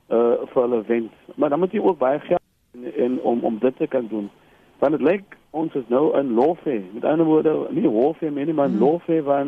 [0.09, 1.13] uh vir hulle wens.
[1.35, 4.31] Maar dan moet jy ook baie geld en, en om om dit te kan doen.
[4.79, 6.81] Want dit lyk ons is nou in loffe.
[6.93, 8.81] Met ander woorde, nie loffe meer nie, maar hmm.
[8.81, 9.47] loffe waar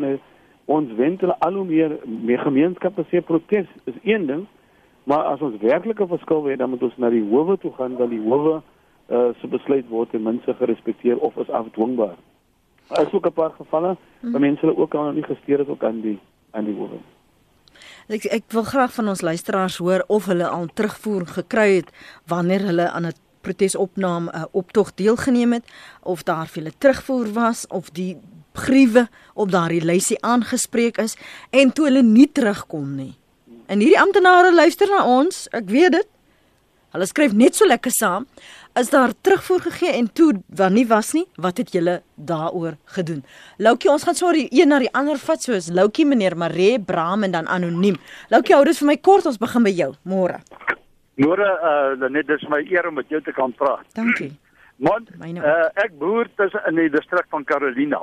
[0.65, 4.45] ons hulle al hoe meer meer gemeenskappe se protes is een ding.
[5.05, 7.97] Maar as ons werklike verskil wil hê, dan moet ons na die howe toe gaan,
[7.97, 8.61] dan die howe
[9.13, 12.15] uh se besluit word ten minste gerespekteer of is afdwingbaar.
[12.89, 14.41] Daar is ook 'n paar gevalle waar mhm.
[14.41, 16.19] mense hulle ook al nie gesteer het ook aan die
[16.51, 16.97] aan die howe.
[18.07, 21.89] Ek ek wil graag van ons luisteraars hoor of hulle al terugvoer gekry het
[22.25, 25.65] wanneer hulle aan 'n protesopname 'n optog deelgeneem het
[26.01, 28.17] of daar hulle terugvoer was of die
[28.51, 31.15] briewe op daardie lysie aangespreek is
[31.49, 33.13] en toe hulle nie terugkom nie.
[33.65, 36.07] En hierdie amptenare luister na ons, ek weet dit.
[36.95, 38.23] Hulle skryf net so lekker saam.
[38.79, 43.23] Is daar terugvoer gegee en toe wat nie was nie, wat het julle daaroor gedoen?
[43.57, 47.35] Loukie, ons gaan sorry een na die ander vat soos Loukie, meneer Maree, Bram en
[47.35, 47.99] dan anoniem.
[48.31, 49.91] Loukie, hou dit vir my kort, ons begin by jou.
[50.07, 50.39] Môre.
[51.15, 53.87] Môre uh net dis my eer om met jou te kan praat.
[53.95, 54.31] Dankie.
[54.85, 58.01] Man, Myne uh, ek boer tussen in die distrik van Carolina.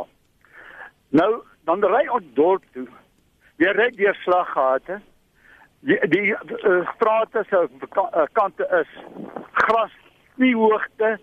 [1.12, 1.32] Nou,
[1.68, 2.86] dan ry ons dorp toe.
[3.60, 5.02] Jy ry deur slaggate.
[5.84, 8.96] Die die uh, strate se uh, kante is
[9.66, 9.92] gras
[10.40, 11.18] nie hoogte.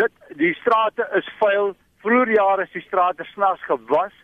[0.00, 1.76] Dit die strate is vuil.
[2.02, 4.14] Vroeger jare is die strate snags gewas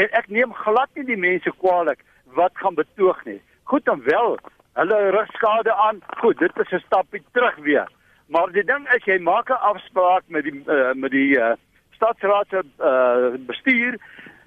[0.00, 2.02] en ek neem glad nie die mense kwaadlik
[2.36, 3.38] wat gaan betoog nie.
[3.70, 4.36] Goed en wel,
[4.76, 6.00] hulle rig skade aan.
[6.20, 7.88] Goed, dit is 'n stapie terug weer.
[8.26, 11.52] Maar die ding is jy maak 'n afspraak met die uh, met die uh,
[11.90, 13.98] stadsraad se uh, bestuur.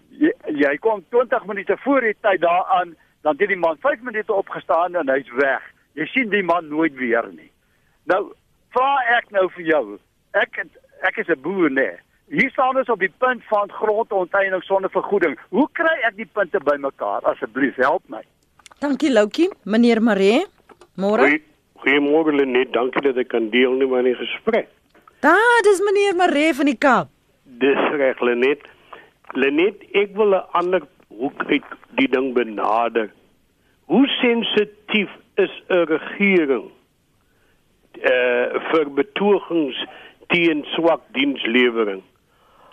[0.09, 4.33] Jy, jy kom 20 minute voor die tyd daaraan, dan het die man 5 minute
[4.33, 5.61] opgestaan en hy's weg.
[5.93, 7.51] Jy sien die man nooit weer nie.
[8.03, 8.33] Nou
[8.75, 9.99] vra ek nou vir jou.
[10.31, 10.65] Ek
[11.01, 11.89] ek is 'n boer nê.
[12.29, 15.39] Hier staan ons op die punt van grondonteeneming sonder vergoeding.
[15.49, 17.21] Hoe kry ek die punte bymekaar?
[17.25, 18.21] Asseblief help my.
[18.79, 20.45] Dankie Loukie, meneer Maree.
[20.95, 21.19] Môre.
[21.27, 21.43] Goeie-
[21.79, 24.67] Goeiemôre Lenet, dankie dat ek kan deelneem aan die gesprek.
[25.21, 27.07] Daar, dis meneer Maree van die Kaap.
[27.43, 28.61] Dis reg Lenet.
[29.33, 31.63] Lenet, ek wil 'n ander hoek uit
[31.95, 33.09] die ding benader.
[33.85, 36.71] Hoe sensitief is 'n regering
[37.99, 39.75] uh vir betogings
[40.27, 42.01] teen swak dienslewering?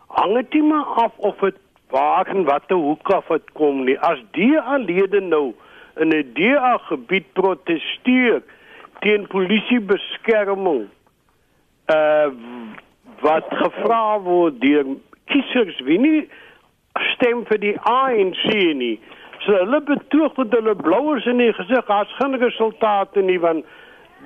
[0.08, 1.54] Hang dit nie maar af of dit
[1.90, 3.98] waar en watter hoek af dit kom nie.
[4.00, 5.54] As die alede nou
[5.96, 8.42] in 'n DA gebied proteseer
[9.00, 10.88] teen polisiebeskerming
[11.86, 12.30] uh
[13.20, 14.84] wat gevra word deur
[15.24, 16.28] kiesers wie nie
[17.14, 18.44] stem vir die ANC
[18.76, 18.98] nie.
[19.44, 23.64] So hulle betoog met hulle blouers in die gesig as geen resultate nie want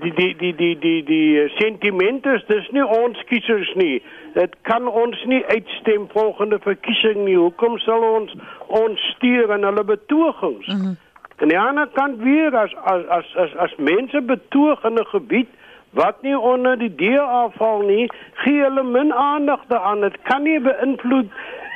[0.02, 4.00] die die die die die die sentimente is dis nie ons kiesers nie.
[4.34, 7.36] Dit kan ons nie uitstem volgende verkiesing nie.
[7.36, 8.34] Hoekom sal ons
[8.66, 10.66] ons stuur in hulle betogings?
[10.66, 10.96] Mm -hmm.
[11.40, 15.48] Aan die ander kant weer as as as as, as mense betoog in 'n gebied
[15.90, 20.00] wat nie onder die DA val nie, gee hulle min aandag daaraan.
[20.00, 21.30] Dit kan nie beïnvloed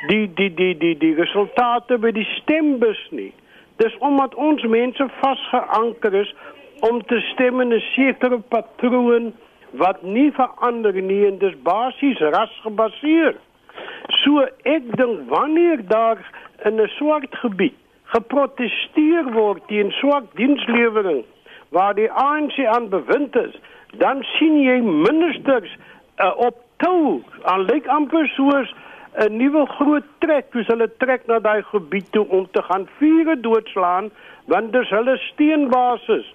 [0.08, 3.32] die die die die die resultate by die stembus nie.
[3.76, 6.34] Dis omdat ons mense vasgeanker is
[6.80, 9.32] om te stem in 'n sekere patroon
[9.70, 13.34] wat nie verander nie en dis basies rasgebaseer.
[14.08, 16.18] So ek dink wanneer daar
[16.64, 17.83] in 'n swart gebied
[18.14, 21.24] geprotesteer word teen swak dienslewering
[21.74, 23.54] waar die ANC aan bewind is,
[23.98, 28.70] dan sien jy ministers uh, op tou aan lyk amper soos
[29.14, 33.36] 'n nuwe groot trek, soos hulle trek na daai gebied toe om te gaan vure
[33.40, 34.10] doodslaan
[34.50, 36.26] want dis hulle steenbasis.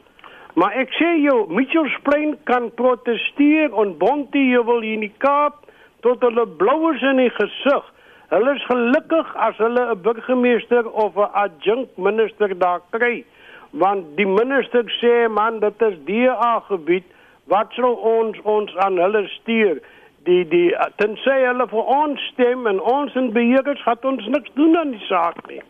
[0.55, 5.67] Maar ek sê jou, Mitchells Plain kan protesteer en Bonte wil hier in die Kaap
[6.01, 7.83] tot hulle blouers in die gesig.
[8.29, 13.25] Hulle is gelukkig as hulle 'n burgemeester of 'n adjunct minister daar kry.
[13.71, 17.07] Want die minister sê man, dit is DA gebied,
[17.45, 19.81] wat sal ons ons aan hulle stuur?
[20.23, 24.49] Die die tensy hulle vir ons stem en ons in beheer is, gaan ons niks
[24.53, 25.61] doen aan die saak nie.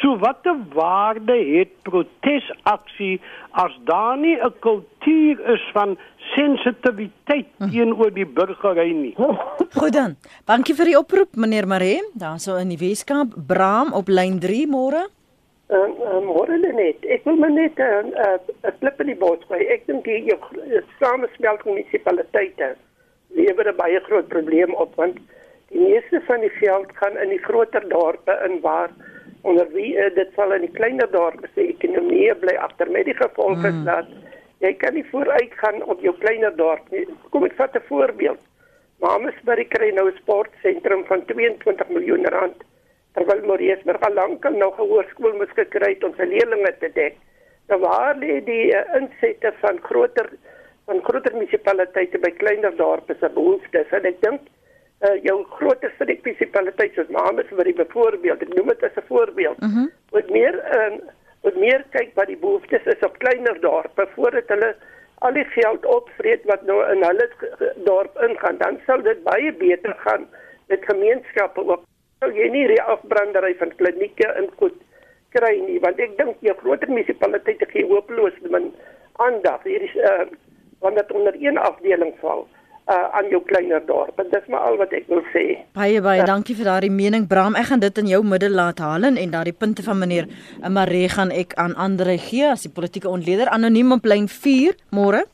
[0.00, 5.98] So watter waarde het protesaksie as daar nie 'n kultuur is van
[6.34, 9.14] sensitiwiteit teenoor die burgery nie?
[9.80, 10.16] Goed dan.
[10.48, 12.00] Dankie vir die oproep meneer Maree.
[12.14, 15.06] Daarso in die Weskaap, Braam op lyn 3 môre.
[15.66, 17.02] Ehm um, môre net.
[17.10, 19.62] Ek wil maar net 'n uh, 'n uh, klip in die bos kry.
[19.66, 20.38] Ek dink die jou
[21.00, 22.76] samespel munisipaliteite
[23.34, 25.18] lewer 'n baie groot probleem op want
[25.70, 28.90] die meeste van die geld gaan in die groter dorpe in waar
[29.42, 33.18] onder wie uh, dit sal in die kleiner dorpe se ekonomie bly agter met die
[33.18, 33.84] gevolg is mm.
[33.84, 34.06] dat
[34.64, 37.06] jy kan nie vooruit gaan op jou kleiner dorp nie.
[37.30, 38.40] Kom ek vat 'n voorbeeld.
[39.00, 42.64] Mamasbury kry nou 'n sportsentrum van 22 miljoen rand
[43.14, 47.16] terwyl Moriesberg al lankal nou gehoorskool moes gekry het om sy leerders te dek.
[47.68, 50.28] Nou waar lê die uh, insette van groter
[50.86, 54.40] van groter munisipaliteite by kleiner dorpe se behoeftes en ek dink
[55.02, 59.60] uh, jou groter munisipaliteit soos Mamasbury byvoorbeeld, ek noem dit as 'n voorbeeld.
[59.60, 59.90] Mm -hmm.
[60.10, 60.98] Wat meer uh,
[61.46, 64.72] wat meer kyk wat die behoeftes is op kleiner dorpe voordat hulle
[65.24, 67.28] al die geld opvreet wat nou in hulle
[67.88, 70.26] dorp ingaan, dan sal dit baie beter gaan
[70.68, 71.86] met gemeenskappe ook.
[72.20, 74.76] Sou jy nie die afbrandery van klinieke in goed
[75.36, 78.70] kry nie, want ek dink jou groter munisipaliteite gee hopeloos min
[79.24, 79.64] aandag.
[79.68, 80.26] Hier is uh,
[80.84, 82.46] want dit onder een afdeling val
[82.90, 84.18] uh, aan jou kleiner dorp.
[84.20, 85.44] En dis maar al wat ek wil sê.
[85.76, 86.28] Baie baie ja.
[86.28, 87.56] dankie vir daardie mening Bram.
[87.58, 90.28] Ek gaan dit in jou middel laat haal en daardie punte van meneer
[90.70, 95.24] Maree gaan ek aan ander gee as die politieke ontleder anoniem op lyn 4 môre.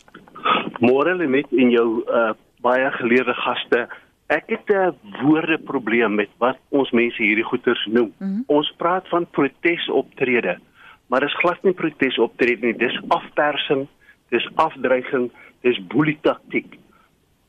[0.82, 2.32] Môre net in jou uh,
[2.64, 3.86] baie geleerde gaste.
[4.32, 8.12] Ek het 'n woordeprobleem met wat ons mense hierdie goeters noem.
[8.18, 8.44] Mm -hmm.
[8.46, 10.58] Ons praat van protesoptrede,
[11.06, 13.86] maar dis glad nie protesoptrede nie, dis afpersing,
[14.30, 16.78] dis afdreiging, dis boelie taktiek.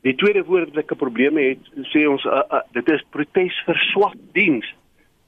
[0.04, 1.60] Die tweede woord wat ek 'n probleem het,
[1.92, 4.68] sê ons uh, uh, dit is protes vir swak diens.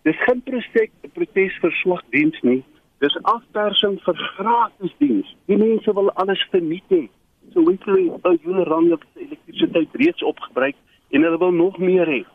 [0.03, 2.63] Dis geen protes protes vir swak diens nie.
[2.99, 5.35] Dis afpersing vir gratis diens.
[5.47, 7.07] Die mense wil alles verniet hê.
[7.53, 10.75] So weet jy, 'n hele rande elektrisiteit reeds opgebruik
[11.11, 12.25] en hulle wil nog meer hê.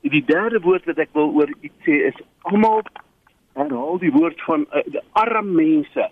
[0.00, 2.16] Die derde woord wat ek wil oor iets sê is
[2.48, 2.82] almal
[3.52, 4.80] herhaal die woord van uh,
[5.12, 6.08] arme mense.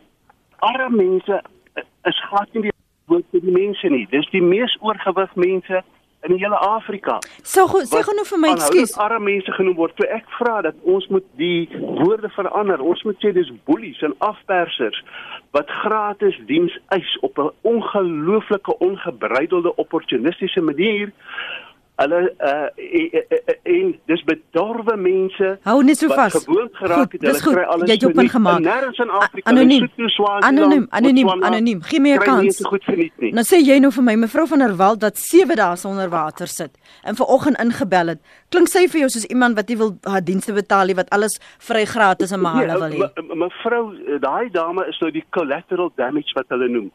[0.58, 1.40] Arme mense
[1.76, 2.79] uh, is glad nie die
[3.10, 4.06] woord vir die mense nie.
[4.10, 5.82] Dis die mees oorgewig mense
[6.22, 7.18] in die hele Afrika.
[7.42, 8.92] So goed, sê gou nou vir my, ekskuus.
[9.00, 9.96] Arme mense genoem word.
[9.96, 11.68] So ek vra dat ons moet die
[12.00, 12.82] woorde verander.
[12.84, 15.00] Ons moet sê dis boelies en afpersers
[15.56, 21.12] wat gratis diens eis op 'n ongelooflike ongebreidelde opportunistiese manier
[22.00, 22.68] hulle uh
[23.70, 26.36] en dis bedorwe mense hou net so vas.
[26.44, 27.22] gewoon geraak het.
[27.22, 29.88] Hulle kry alles jy het op ingemaak nêrens in Afrika anoniem.
[30.48, 31.82] anoniem anoniem anoniem.
[31.82, 32.60] Gee my 'n kans.
[33.38, 36.48] nou sê jy nou vir my mevrou van der Walt dat 7 dae sonder water
[36.48, 38.20] sit en vanoggend ingebel het.
[38.48, 41.40] Klink sy vir jou soos iemand wat nie wil haar dienste betaal nie wat alles
[41.58, 43.10] vry gratis en maal wil hê?
[43.34, 43.84] mevrou
[44.20, 46.90] daai dame is nou die collateral damage wat hulle noem.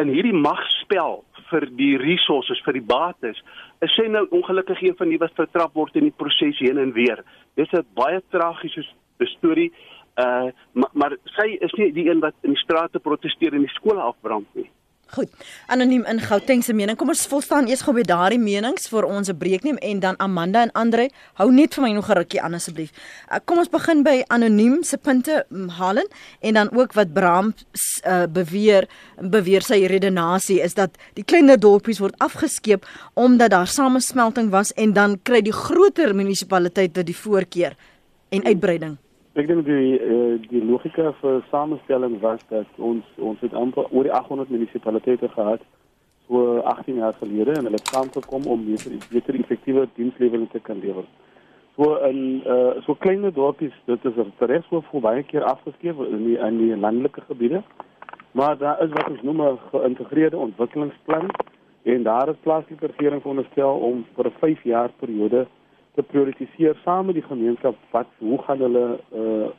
[0.00, 3.42] In hierdie magspel vir die resources vir die bates
[3.84, 6.92] is sy nou ongelukkig een van die wat vertrap word in die proses heen en
[6.92, 7.24] weer.
[7.56, 8.84] Dis 'n baie tragiese
[9.36, 9.72] storie.
[10.18, 13.76] Uh maar, maar sy is nie die een wat in die strate proteseer en die
[13.78, 14.70] skole afbrand nie.
[15.10, 15.30] Goed.
[15.66, 16.94] Anoniem in Gauteng se mening.
[16.96, 20.14] Kom ons volstaan eers gou by daardie menings vir ons 'n breek neem en dan
[20.18, 22.92] Amanda en Andre, hou net vir my nog 'n rukkie aan asseblief.
[23.28, 25.44] Uh, kom ons begin by Anoniem se punte
[25.78, 26.06] Halen
[26.40, 27.54] en dan ook wat Bram
[28.06, 34.50] uh, beweer beweer sy redenasie is dat die kleiner dorpies word afgeskeep omdat daar samesmelting
[34.50, 37.74] was en dan kry die groter munisipaliteite die voorkeur
[38.30, 38.90] en uitbreiding.
[38.90, 39.09] Hmm.
[39.38, 44.08] Ek dink die uh, die logika vir samestelling was dat ons ons het amper oor
[44.08, 45.62] die 800 munisipaliteite gehad
[46.26, 50.82] so 18 jaar gelede en hulle het saamgekom om beter beter effektiewe dienslewering te kan
[50.82, 51.06] lewer.
[51.76, 56.26] So in uh, so klein dorpies, dit is reg so vir baie keer afgeskeep in
[56.26, 57.62] die in die landelike gebiede.
[58.32, 61.30] Maar daar is wat ons noem 'n geïntegreerde ontwikkelingsplan
[61.82, 65.46] en daar is plaaslike regering veronderstel om vir 'n 5 jaar periode
[65.94, 69.50] te prioritiseer saam met die gemeenskap wat hoe gaan hulle uh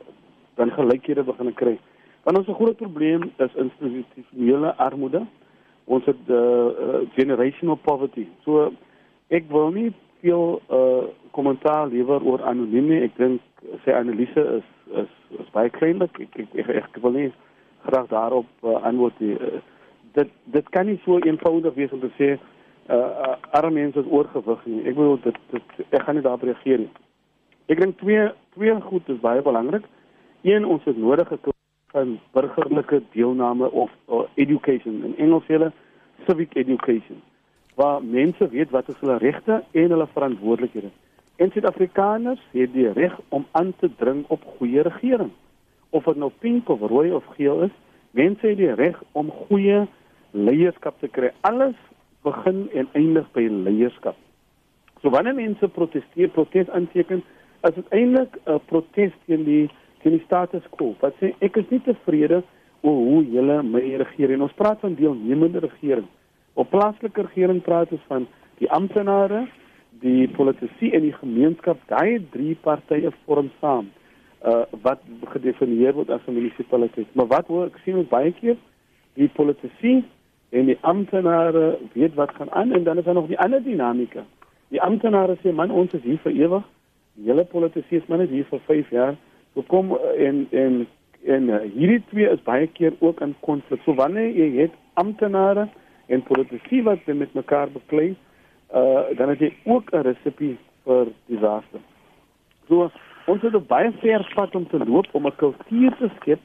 [0.54, 1.78] dan gelykhede begin kry.
[2.22, 5.22] Want ons groot probleem is institusionele armoede.
[5.84, 8.26] Ons het uh, uh generational poverty.
[8.44, 8.68] So
[9.28, 9.88] ek wil nie
[10.20, 13.00] veel uh kommentaar lewer oor anoniem nie.
[13.08, 13.40] Ek dink
[13.84, 14.68] sy analise is
[15.04, 16.20] is is baie kleinlik.
[16.20, 17.30] Ek ek, ek ek wil nie
[17.88, 19.34] graag daarop uh, antwoord nie.
[19.40, 19.60] Uh,
[20.12, 22.34] dit dit kan nie so eenvoudig wees om te sê
[22.88, 24.82] uh, uh arme mense is oorgewig nie.
[24.88, 26.92] Ek bedoel dit, dit ek gaan nie daarop reageer nie.
[27.68, 29.84] Ek dink twee twee goed is baie belangrik.
[30.42, 31.38] Een ons het nodige
[31.92, 35.72] van burgerlike deelname of, of education in Engels hulle
[36.26, 37.20] civic education
[37.74, 40.90] waar mense weet wat is hulle regte en hulle verantwoordelikhede.
[41.36, 45.30] En Suid-Afrikaners het die reg om aan te dring op goeie regering.
[45.90, 47.72] Of dit nou pink of rooi of geel is,
[48.10, 49.86] mense het die reg om goeie
[50.30, 51.32] leierskap te kry.
[51.40, 51.76] Alles
[52.22, 54.16] begin en eindig by leierskap.
[55.02, 57.22] So wanneer mense protesteer, protes aanteken,
[57.66, 59.70] is dit eintlik 'n protes teen die
[60.02, 60.94] teen die status quo.
[61.00, 62.42] Wat sê ek is nie tevrede
[62.82, 66.06] oor hoe julle my regeer en ons praat van deelnemende regering.
[66.54, 68.26] Op plaaslike regering praat ons van
[68.58, 69.46] die amptenare,
[70.02, 71.78] die politici en die gemeenskap.
[71.86, 73.90] Daai drie partye vorm saam
[74.42, 75.00] uh wat
[75.34, 77.06] gedefinieer word as 'n munisipaliteit.
[77.14, 78.56] Maar wat hoor ek sien baie keer
[79.14, 80.02] die politici
[80.52, 84.24] en die amptenare weet wat gaan aan en dan is daar nog die ander dinamika.
[84.68, 86.64] Die amptenare sê man ons is hier vir ewig.
[87.16, 89.14] Die hele politici is maar net hier vir 5 jaar.
[89.54, 90.86] So kom eh, en en
[91.22, 93.80] en uh, hierdie twee is baie keer ook in konflik.
[93.84, 95.68] So wanneer jy het amptenare
[96.06, 98.16] en politici wat met mekaar beklei,
[98.74, 101.80] uh dan het jy ook 'n resepie vir disaster.
[102.68, 102.90] So
[103.26, 106.40] ons het baie ver pad om te loop om 'n kultuur te skep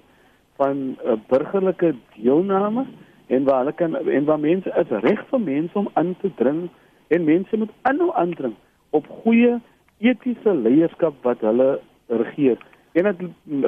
[0.55, 2.85] van 'n uh, burgerlike deelname
[3.27, 6.69] en waar hulle kan en waar mense is reg vir mense om aan te dring
[7.07, 8.55] en mense moet aanhou aandring
[8.89, 9.59] op goeie
[9.97, 12.57] etiese leierskap wat hulle regeer.
[12.91, 13.15] En dat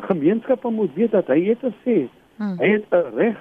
[0.10, 1.98] gemeenskappe moet weet dat hy het gesê
[2.38, 2.58] hmm.
[2.58, 3.38] hy het 'n reg.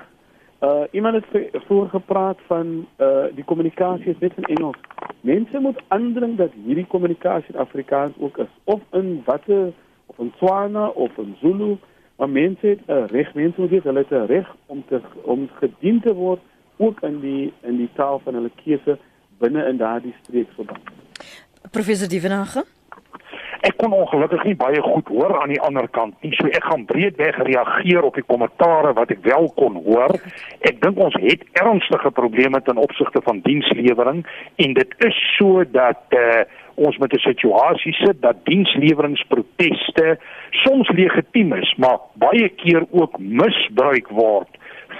[0.60, 4.80] Uh iemand het voorgepraat van uh die kommunikasie is net in Engels.
[5.20, 8.52] Mense moet aandring dat hierdie kommunikasie in Afrikaans ook is.
[8.64, 9.72] Of in watter
[10.06, 11.76] of in Tswana of in Zulu
[12.18, 15.48] Maar mense het 'n reg, mense moet weet hulle het 'n reg om te om
[15.60, 16.40] gedien te word
[16.76, 18.98] ook in die in die taal van hulle keuse
[19.38, 20.82] binne in daardie streeksverband.
[21.70, 22.64] Professor Dievenage?
[23.60, 26.30] Ek kon ongelukkig nie baie goed hoor aan die ander kant nie.
[26.38, 30.14] So ek gaan breedweg reageer op die kommentare wat ek wel kon hoor.
[30.60, 36.02] Ek dink ons het ernstige probleme ten opsigte van dienslewering en dit is so dat
[36.10, 36.46] uh,
[36.86, 40.18] ons met 'n situasie sit dat diensleweringproteste
[40.50, 44.48] soms legitiem is, maar baie keer ook misbruik word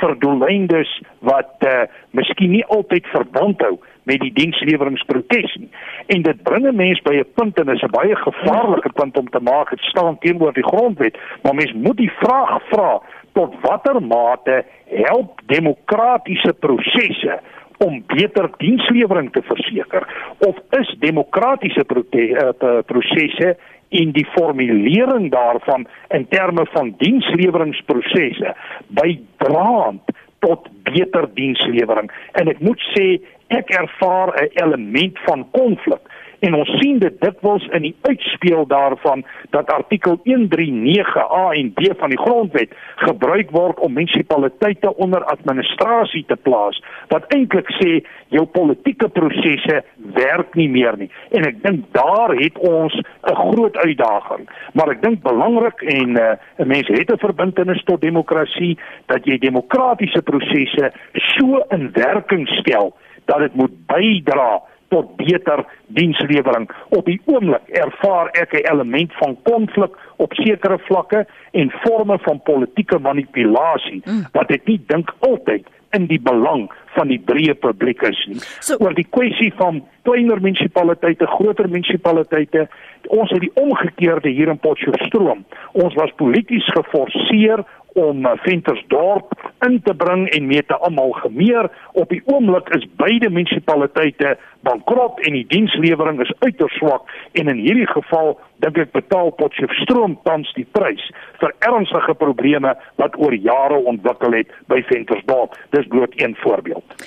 [0.01, 5.70] vir doeleindes wat uh, miskien nie altyd verband hou met die diensleweringprotes nie.
[6.14, 9.29] En dit bring 'n mens by 'n punt en is 'n baie gevaarlike punt om
[9.29, 9.70] te maak.
[9.70, 13.01] Dit staan teenoor die grondwet, maar mens moet die vraag vra
[13.33, 17.41] tot watter mate help demokratiese prosesse
[17.85, 20.07] om beter dienslewering te verseker
[20.47, 23.57] of is demokratiese uh, prosesse
[23.89, 28.55] in die formulering daarvan in terme van diensleweringsprosesse
[28.89, 32.11] bydraend tot beter dienslewering.
[32.33, 33.07] En ek moet sê
[33.49, 36.03] ek ervaar 'n element van konflik
[36.41, 42.14] en ons sien dit dikwels in die uitspeel daarvan dat artikel 139A en B van
[42.14, 46.78] die grondwet gebruik word om munisipaliteite onder administrasie te plaas
[47.12, 47.99] wat eintlik sê
[48.34, 49.82] jou politieke prosesse
[50.14, 51.11] werk nie meer nie.
[51.32, 54.49] En ek dink daar het ons 'n groot uitdaging.
[54.72, 59.39] Maar ek dink belangrik en uh, 'n mens het 'n verbintenis tot demokrasie dat jy
[59.39, 66.68] demokratiese prosesse so in werking stel dat dit moet bydra tot beter dienslewering.
[66.89, 72.43] Op die oomblik ervaar ek 'n element van konflik op sekere vlakke en forme van
[72.43, 74.24] politieke manipulasie mm.
[74.32, 78.41] wat ek nie dink altyd in die belang van die breë publiek is nie.
[78.61, 82.66] So, oor die kwessie van kleiner munisipaliteite, groter munisipaliteite,
[83.09, 85.45] ons het die omgekeerde hier in Potchefstroom.
[85.72, 87.64] Ons was polities geforseer
[87.99, 89.34] om uh, Ventersdorp
[89.66, 91.68] in te bring en mee te amalgameer.
[91.92, 94.36] Op die oomblik is beide munisipaliteite
[94.66, 100.18] bankrot en die dienslewering is uiters swak en in hierdie geval dink ek betaal Potchefstroom
[100.26, 101.05] tans die prys
[101.42, 105.57] vir ernstige probleme wat oor jare ontwikkel het by Ventersdorp.
[105.74, 106.99] Dis bloot een voorbeeld.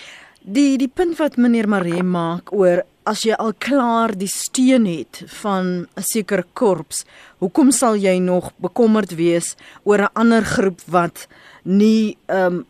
[0.42, 5.24] Die die punt wat meneer Maree maak oor as jy al klaar die steun het
[5.42, 7.06] van 'n sekere korps,
[7.42, 11.28] hoekom sal jy nog bekommerd wees oor 'n ander groep wat
[11.64, 12.66] nie ehm um,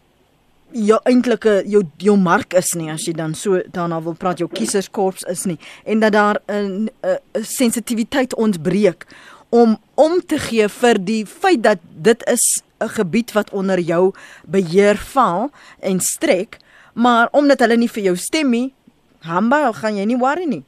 [0.71, 4.47] jou eintlike jou jou mark is nie as jy dan so daarna wil praat jou
[4.47, 9.05] kieserskorps is nie en dat daar 'n 'n sensitiwiteit ontbreek
[9.49, 14.13] om om te gee vir die feit dat dit is 'n gebied wat onder jou
[14.47, 16.57] beheer val en strek
[16.93, 18.73] maar omdat hulle nie vir jou stem nie
[19.21, 20.63] Hamba, gaan jy nie worry nie.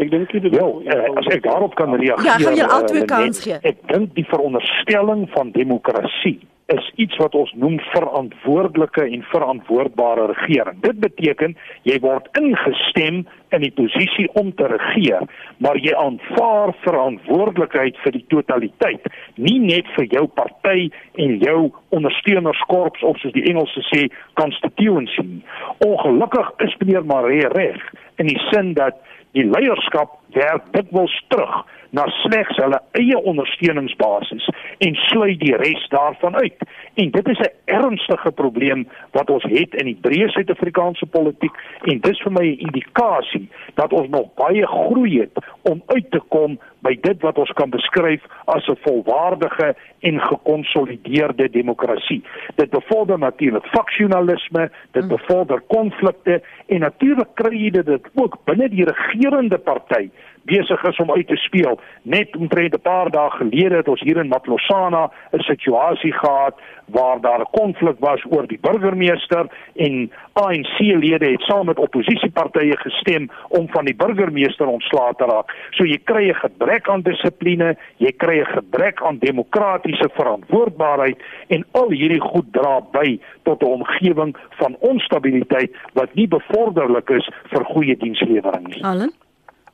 [0.00, 2.24] Ek dink dit wel, uh, as ek daarop kan reageer.
[2.24, 3.58] Ja, gaan jy altyd uh, kans gee.
[3.68, 6.38] Ek dink die veronderstelling van demokrasie
[6.70, 10.78] is iets wat ons noem verantwoordelike en verantwoordbare regering.
[10.84, 11.56] Dit beteken
[11.88, 15.26] jy word ingestem in die posisie om te regeer,
[15.58, 21.58] maar jy aanvaar verantwoordelikheid vir die totaliteit, nie net vir jou party en jou
[21.96, 24.06] ondersteunerskorps of soos die Engelse sê
[24.38, 25.26] constituency.
[25.82, 27.82] Ongelukkig is meneer Maree reg
[28.22, 29.00] in die sin dat
[29.34, 34.46] die leierskap werk dikwels terug na slegs hulle eie ondersteuningsbasis
[34.86, 36.62] en sluit die res daarvan uit.
[36.94, 42.00] En dit is 'n ernstige probleem wat ons het in die breë Suid-Afrikaanse politiek en
[42.00, 46.58] dis vir my 'n indikasie dat ons nog baie groei het om uit te kom
[46.80, 52.22] by dit wat ons kan beskryf as 'n volwaardige en gekonsolideerde demokrasie.
[52.54, 55.16] Dit bevorder natuurlik faksionalisme, dit hmm.
[55.16, 60.10] bevorder konflikte en natuurlik kry jy dit ook binne die regerende party
[60.42, 61.80] besig is om uit te speel.
[62.02, 66.54] Net omtrent 'n paar dae gelede het ons hier in Matlosana 'n situasie gehad
[66.86, 73.30] waar daar 'n konflik was oor die burgemeester en ANC-lede het saam met oppositiepartye gestem
[73.48, 75.54] om van die burgemeester ontslae te raak.
[75.70, 81.64] So jy kry 'n gebrek aan dissipline, jy kry 'n gebrek aan demokratiese verantwoordbaarheid en
[81.70, 87.64] al hierdie goed dra by tot 'n omgewing van onstabiliteit wat nie bevorderlik is vir
[87.64, 88.84] goeie dienslewering nie.
[88.84, 89.12] Allen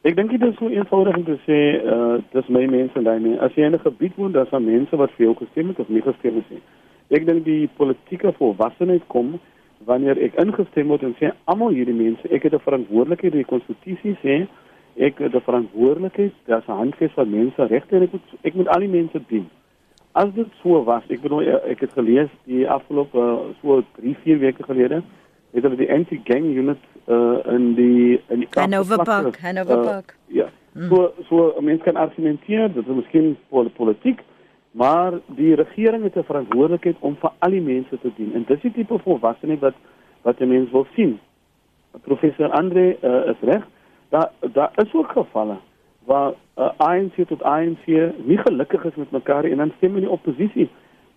[0.07, 3.19] Ek dink dit is so eenvoudig om te sê, uh dis my mense en daai
[3.19, 3.41] mense.
[3.43, 5.89] As jy in 'n gebied woon, dan daar mense wat vir jou gestem het of
[5.89, 6.63] nie gestem het nie.
[7.11, 9.41] Ek dink die politieke volwassenheid kom
[9.85, 13.53] wanneer ek ingestem word en sê almal hierdie mense, ek het 'n verantwoordelikheid in die
[13.55, 14.47] konstitusie sê
[14.97, 18.81] ek het 'n verantwoordelikheid, daar's 'n handves van menseregte en ek moet ek moet al
[18.81, 19.47] die mense dien.
[20.15, 24.63] As dit so was, ek bedoel ek het gelees die afgelope so 3, 4 weke
[24.63, 25.03] gelede
[25.53, 30.17] het hulle die anti-gang unit uh, in die in die Hanover Park, Hanover uh, Park.
[30.27, 30.49] Ja.
[30.73, 30.89] Mm.
[30.89, 33.37] So so mense kan argumenteer dat dit miskien
[33.77, 34.21] politiek,
[34.71, 38.35] maar die regering het 'n verantwoordelikheid om vir al die mense te dien.
[38.35, 39.75] En dis die tipe volwassenheid wat
[40.23, 41.19] wat 'n mens wil sien.
[42.03, 43.67] Professor Andre uh, is reg.
[44.09, 45.57] Daar daar is ook gevalle
[46.05, 47.87] waar uh, ANC tot ANC
[48.17, 50.69] nie gelukkig is met mekaar en dan stem in die oppositie.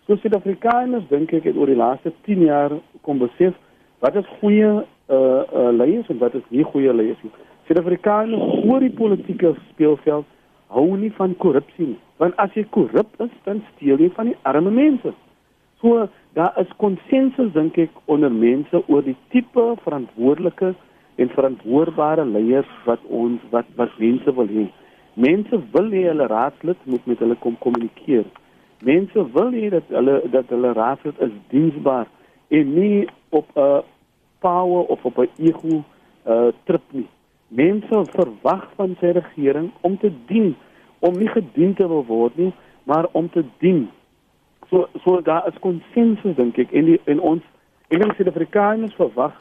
[0.05, 2.71] So Suid-Afrikaners dink ek het oor die laaste 10 jaar
[3.01, 3.53] kom besef
[3.99, 7.31] wat is goeie uh, uh, leiers en wat is nie goeie leiers nie.
[7.67, 10.25] Suid-Afrikaners oor die politieke speelveld
[10.73, 11.99] hou nie van korrupsie nie.
[12.21, 15.13] Want as jy korrup is, dan steel jy van die arme mense.
[15.81, 20.73] So daar is konsensus dink ek onder mense oor die tipe verantwoordelike
[21.19, 24.67] en verantwoordbare leiers wat ons wat wat mense wil hê.
[25.19, 28.27] Mense wil hê hulle raadslid moet met hulle kom kommunikeer.
[28.85, 32.07] Mense wil hê dat hulle dat hulle raadslid is diensbaar
[32.49, 33.81] en nie op 'n
[34.39, 35.83] power of op 'n ego
[36.27, 37.07] uh, trip nie.
[37.47, 40.55] Mense verwag van sy regering om te dien,
[40.99, 43.89] om nie gedien te wil word nie, maar om te dien.
[44.69, 47.43] So so daar is konsensus dink ek en die, en ons
[47.87, 49.33] en die Suid-Afrikaners verwag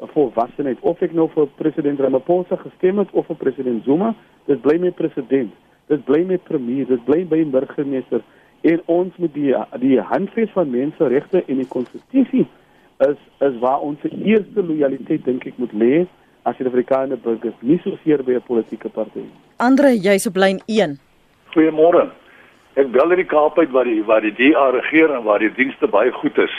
[0.00, 4.14] 'n volwassenheid of ek nou vir president Ramaphosa gestem het of vir president Zuma,
[4.46, 5.52] dit bly met president.
[5.86, 8.22] Dit bly met premier, dit bly by burgemeester
[8.60, 12.46] en ons moet die die handves van menseregte en die konstitusie
[13.08, 16.06] is is waar ons eerste lojaliteit dink ek moet lê
[16.42, 19.24] as Suid-Afrikaner burgers, nie so seer by 'n politieke party.
[19.58, 20.98] Andre, jy's op lyn 1.
[21.54, 22.10] Goeiemôre.
[22.74, 25.52] Ek bel uit die Kaap uit waar die waar die DA regeer en waar die
[25.52, 26.54] dienste baie goed is.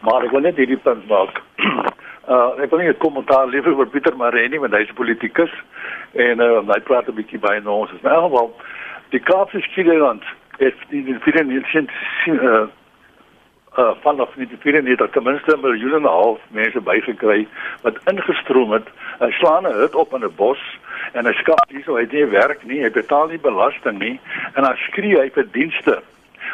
[0.00, 1.42] Maar ek wil net hierdie punt maak.
[2.22, 5.50] Uh ek wil net 'n kommentaar lewer oor Pieter Mareni want hy's 'n politikus
[6.14, 7.90] en uh hy praat 'n bietjie by ons.
[7.90, 8.54] In elk geval
[9.10, 10.22] die Kaapse Skieland
[10.58, 11.88] het die die negen
[13.78, 17.46] uh vanaf die vier negen ten minste 'n miljoen en 'n half mense bygekry
[17.82, 18.88] wat ingestroom het.
[19.18, 20.60] Hy slaan 'n hut op in 'n bos
[21.12, 24.20] en hy skaf hierso hy het nie werk nie, hy betaal nie belasting nie
[24.54, 26.02] en dan skree hy vir dienste.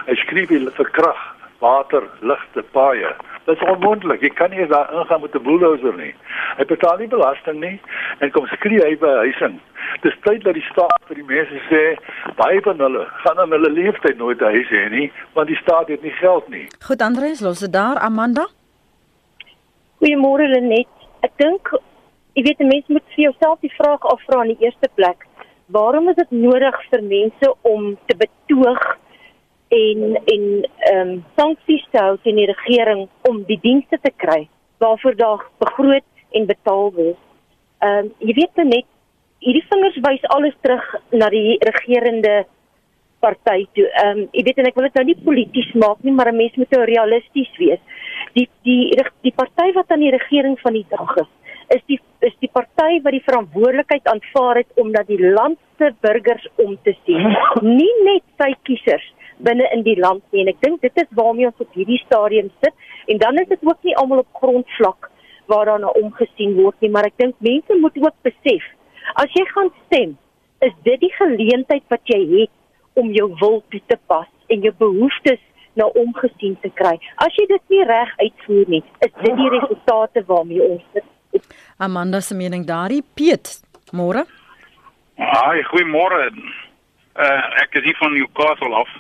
[0.07, 3.13] Hy skree vir krag, water, ligte, paaie.
[3.49, 4.21] Dit is onmoontlik.
[4.21, 6.15] Jy kan nie daar ingaan met 'n bulldozer nie.
[6.57, 7.81] Hy betaal nie belasting nie
[8.19, 9.61] en kom skree hy by huising.
[10.01, 11.83] Dis tyd dat die staat vir die mense sê
[12.37, 16.03] baie van hulle gaan aan hulle leeftyd nooit huis hê nie want die staat het
[16.03, 16.67] nie geld nie.
[16.87, 18.47] Goed Andreus, los dit daar Amanda.
[19.99, 20.93] Goeiemôre Lenet.
[21.21, 21.73] Ek dink
[22.33, 25.27] jy weet 'n mens moet vir jouself die vraag afvra in die eerste plek.
[25.67, 28.99] Waarom is dit nodig vir mense om te betoog
[29.69, 30.45] en en
[30.79, 34.49] ehm um, sanksies te hou teen die regering om die dienste te kry
[34.79, 37.19] waarvoor daar begroot en betaal word.
[37.79, 38.87] Ehm um, jy weet net
[39.45, 42.47] hierdie vingers wys alles terug na die regerende
[43.21, 43.89] party toe.
[43.89, 46.37] Ehm um, jy weet en ek wil dit nou nie polities maak nie, maar 'n
[46.37, 47.83] mens moet nou realisties wees.
[48.35, 51.31] Die die die, die party wat aan die regering van die dag is,
[51.77, 55.93] is die is die party wat die verantwoordelikheid aanvaar het om dat die land se
[56.01, 57.37] burgers om te sien,
[57.81, 59.13] nie net sy kiesers
[59.45, 60.43] binne in die land nie.
[60.45, 62.75] En ek dink dit is waarmee ons op hierdie stadium sit.
[63.07, 65.11] En dan is dit ook nie almal op grondvlak
[65.49, 68.65] waar daarna omgesien word nie maar ek dink mense moet ook besef
[69.23, 70.17] as jy gaan stem
[70.67, 74.75] is dit die geleentheid wat jy het om jou wil toe te pas en jou
[74.83, 75.41] behoeftes
[75.79, 76.97] na omgesien te kry.
[77.23, 81.47] As jy dit nie reg uitvoer nie is dit die resultate waarmee ons sit.
[81.79, 83.61] Amanda se mening daarin Piet
[83.95, 84.27] môre?
[85.19, 86.27] Haai goeiemôre.
[87.19, 88.91] Uh, ek is hier van Newcastle af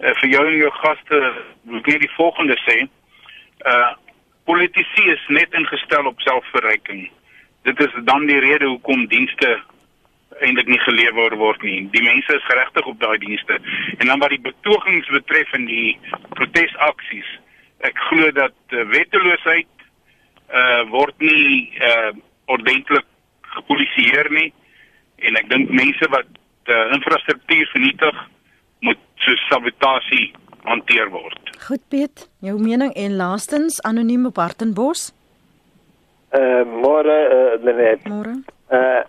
[0.00, 1.22] uh, vir jou en jou gaste
[1.68, 2.82] wil ek net die volgende sê.
[3.66, 3.88] Uh
[4.48, 7.02] politici is net ingestel op selfverryking.
[7.68, 9.58] Dit is dan die rede hoekom dienste
[10.40, 11.82] eintlik nie gelewer word nie.
[11.92, 13.58] Die mense is geregtig op daai dienste.
[13.98, 15.98] En dan wat die betogings betref en die
[16.38, 17.28] protesaksies,
[17.84, 19.68] ek glo dat uh, wetteloosheid
[20.48, 22.16] uh word nie uh
[22.48, 23.04] ordentlik
[23.52, 24.48] gepolisieer nie
[25.28, 26.28] en ek dink mense wat
[26.72, 28.37] uh, infrastruktuur vernietig moet
[29.24, 30.32] so sabotasie
[30.64, 31.52] hanteer word.
[31.68, 35.12] Goed Piet, jou mening en laastens anoniem op Hartenbos?
[36.36, 37.16] Uh môre
[37.56, 38.04] uh, net.
[38.08, 38.36] Môre.
[38.70, 39.02] Uh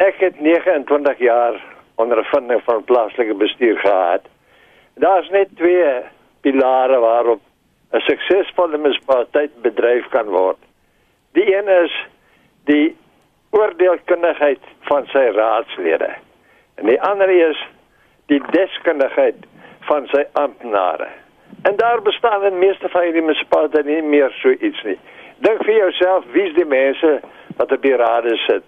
[0.00, 1.58] ek het 29 jaar
[2.00, 4.24] ondervinding van plaaslike bestuur gehad.
[4.96, 6.00] Daar's net twee
[6.40, 7.40] pilare waarop
[7.92, 10.58] 'n suksesvolle munisipaliteit bedryf kan word.
[11.32, 11.92] Die een is
[12.64, 12.96] die
[13.50, 16.14] oordeelkundigheid van sy raadslede.
[16.74, 17.58] En die ander is
[18.30, 19.46] die deskundigheid
[19.88, 21.08] van sy amptenare.
[21.62, 24.98] En daar bestaan in meeste van hierdie munisipaliteite nie meer so iets nie.
[25.44, 27.20] Dink vir jouself, wie's die mense
[27.56, 28.66] wat op die rade sit?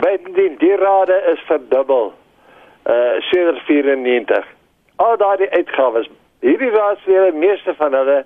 [0.00, 2.12] Bydien die rade is verdubbel
[2.90, 4.46] uh sedert 94.
[4.96, 6.08] Al daardie uitgawes,
[6.44, 8.18] hierdie raadslede, meeste van hulle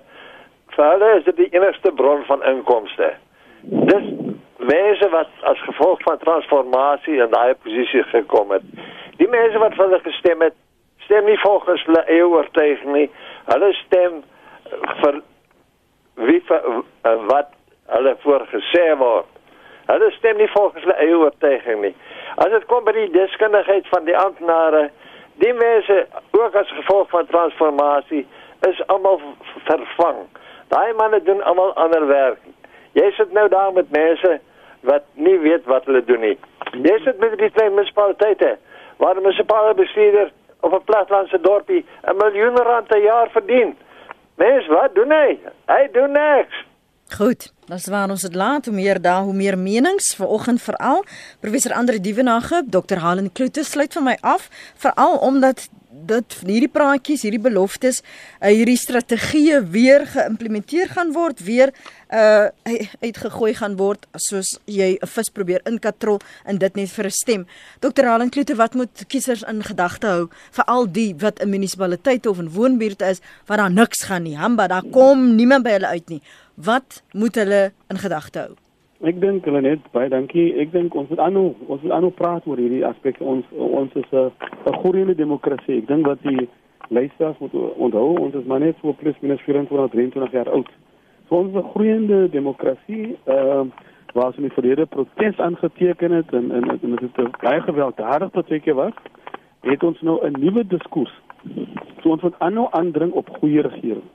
[0.75, 3.13] vir hulle is dit die enigste bron van inkomste.
[3.61, 4.09] Dis
[4.57, 8.67] mense wat as gevolg van transformasie in daai posisie gekom het.
[9.19, 10.55] Die mense wat vir hulle gestem het,
[11.03, 13.09] stem nie volgens hulle eie oortuiging nie.
[13.49, 14.21] Hulle stem
[15.01, 15.19] vir
[16.29, 16.69] wie vir,
[17.31, 17.51] wat
[17.95, 19.27] hulle voorgesê word.
[19.89, 21.95] Hulle stem nie volgens hulle eie oortuiging nie.
[22.39, 24.87] As dit kom by die deskundigheid van die amptenare,
[25.43, 26.05] die mense
[26.37, 28.25] ook as gevolg van transformasie
[28.67, 29.19] is almal
[29.67, 30.23] vervang.
[30.71, 32.39] Daai manne doen almal ander werk.
[32.95, 34.37] Jy sit nou daar met mense
[34.87, 36.35] wat nie weet wat hulle doen nie.
[36.71, 38.55] Jy sit met die klein munisipaliteite
[39.01, 43.77] waar 'n munisipale bestuurder op 'n platlandse dorpie 'n miljoen rand per jaar verdien.
[44.35, 45.39] Mens, wat doen hy?
[45.65, 46.55] Hy doen niks.
[47.17, 51.03] Goed, dis waar ons dit laat hoe meer daar hoe meer menings vanoggend veral
[51.39, 55.69] professor Andre Dievenage, Dr Helen Kloete sluit van my af veral omdat
[56.09, 58.01] dit hierdie praatjies, hierdie beloftes,
[58.41, 61.73] uh, hierdie strategieë weer geïmplementeer gaan word, weer
[62.09, 62.49] uh
[63.05, 67.45] uitgegooi gaan word soos jy 'n vis probeer inkatrol en dit net vir 'n stem.
[67.79, 68.05] Dr.
[68.09, 72.39] Helen Kloete, wat moet kiesers in gedagte hou vir al die wat 'n munisipaliteit of
[72.39, 74.37] 'n woonbuurt is waar daar niks gaan nie.
[74.37, 76.21] Hamba, daar kom niemand by hulle uit nie.
[76.55, 78.68] Wat moet hulle in gedagte hou?
[78.99, 80.49] Ek dink hulle net baie dankie.
[80.59, 83.23] Ek dink ons moet aanhou ons moet aanhou praat oor hierdie aspekte.
[83.23, 84.27] Ons ons is 'n
[84.67, 85.77] 'n groeiende demokrasie.
[85.77, 86.49] Ek dink wat die
[86.89, 90.67] luisteraars moet onthou, ons is maar net so plus minus 24 23 jaar oud.
[91.29, 93.15] So ons is 'n groeiende demokrasie.
[93.25, 97.37] Ehm uh, waar ons in die verlede protes aangeteken het en en en dit het
[97.41, 98.93] baie gewelddadig seker was,
[99.61, 101.21] het ons nou 'n nuwe diskurs.
[102.01, 104.07] So ons moet aanhou aandring op goeie regering.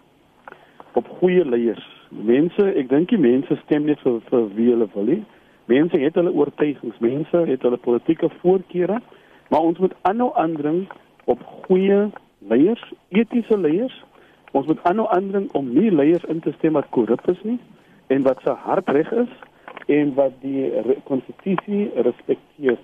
[0.93, 5.11] Op goeie leiers mense, ek dink die mense stem net vir vir wie hulle wil
[5.11, 5.21] hê.
[5.71, 9.01] Mense het hulle oortuigings, mense het hulle politieke voorkeure,
[9.51, 10.85] maar ons moet aanhou aandring
[11.31, 12.11] op goeie
[12.51, 13.97] leiers, etiese leiers.
[14.53, 17.59] Ons moet aanhou aandring om nie leiers in te stem wat korrup is nie
[18.13, 19.31] en wat se hart reg is
[19.89, 20.69] en wat die
[21.09, 22.77] konstitusie respekteer.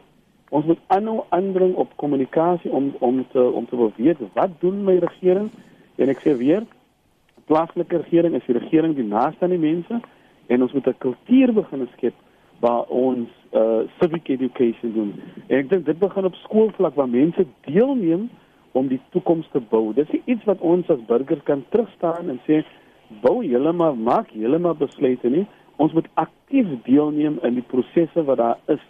[0.50, 4.96] Ons moet aanhou aandring op kommunikasie om om te om te weet wat doen my
[5.04, 5.50] regering
[5.96, 6.64] en ek sê weer
[7.50, 10.00] plaaslike regering is die regering die naaste aan die mense
[10.46, 12.14] en ons moet 'n kultuur begin skep
[12.60, 15.12] waar ons uh civic education doen.
[15.48, 18.28] En ek dink dit begin op skoolvlak waar mense deelneem
[18.72, 19.94] om die toekoms te bou.
[19.94, 22.62] Dit is iets wat ons as burgers kan terugstaan en sê
[23.22, 25.46] bou julle maar maak julle maar besluite nie.
[25.76, 28.84] Ons moet aktief deelneem in die prosesse wat daar is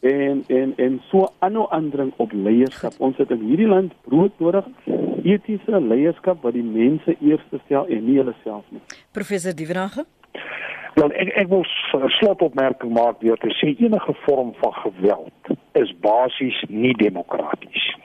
[0.00, 2.94] en en en so aanhou aandring op leierskap.
[2.98, 4.66] Ons het in hierdie land brood nodig,
[5.24, 8.82] etiese leierskap wat die mense eerste stel en nie hulle self nie.
[9.12, 10.04] Professor Dievenage?
[10.94, 15.90] Wel ek ek wil 'n slotopmerking maak deur te sê enige vorm van geweld is
[16.00, 17.96] basies nie demokraties.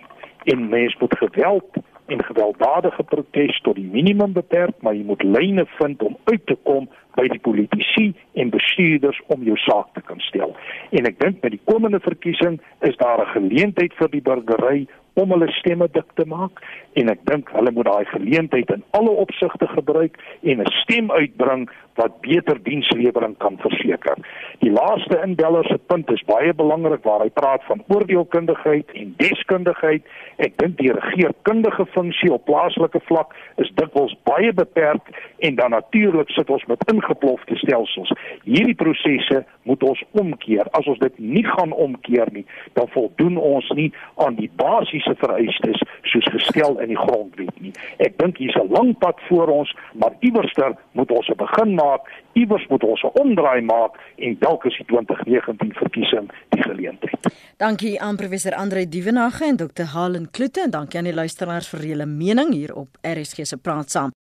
[0.43, 1.69] En mens moet geweld
[2.07, 6.57] en gewelddadige protes tot die minimum beperk, maar jy moet lyne vind om uit te
[6.63, 10.55] kom by die politici en bestuurders om jou saak te kan stel.
[10.89, 12.59] En ek dink met die komende verkiesing
[12.89, 14.87] is daar 'n geleentheid vir die burgery
[15.19, 16.63] om hulle stemme dik te maak.
[16.99, 21.69] En ek dink hulle moet daai geleentheid in alle opsigte gebruik en 'n stem uitbring
[21.99, 24.17] wat beter dienslewering kan verseker.
[24.63, 30.05] Die laaste inbeller se punt is baie belangrik waar hy praat van oordeelkundigheid en deskundigheid.
[30.39, 35.11] Ek dink die regeringskundige funksie op plaaslike vlak is dikwels baie beperk
[35.47, 38.13] en dan natuurlik sit ons met ingeplofte stelsels.
[38.47, 40.71] Hierdie prosesse moet ons omkeer.
[40.79, 42.45] As ons dit nie gaan omkeer nie,
[42.79, 43.89] dan voldoen ons nie
[44.23, 47.73] aan die basiese vereistes soos gestel in die grondwet nie.
[47.99, 51.88] Ek dink hier's 'n lang pad voor ons, maar iewerster moet ons 'n begin maak.
[52.33, 57.33] Iewers moet ons 'n omdraai maak en dalk is die 2019 verkiesing die geleentheid.
[57.57, 59.83] Dankie aan professor Andre Dievenage en Dr.
[59.93, 63.89] Halen Kloete en dankie aan die luisteraars vir julle mening hier op RSG se praat
[63.89, 64.11] saam.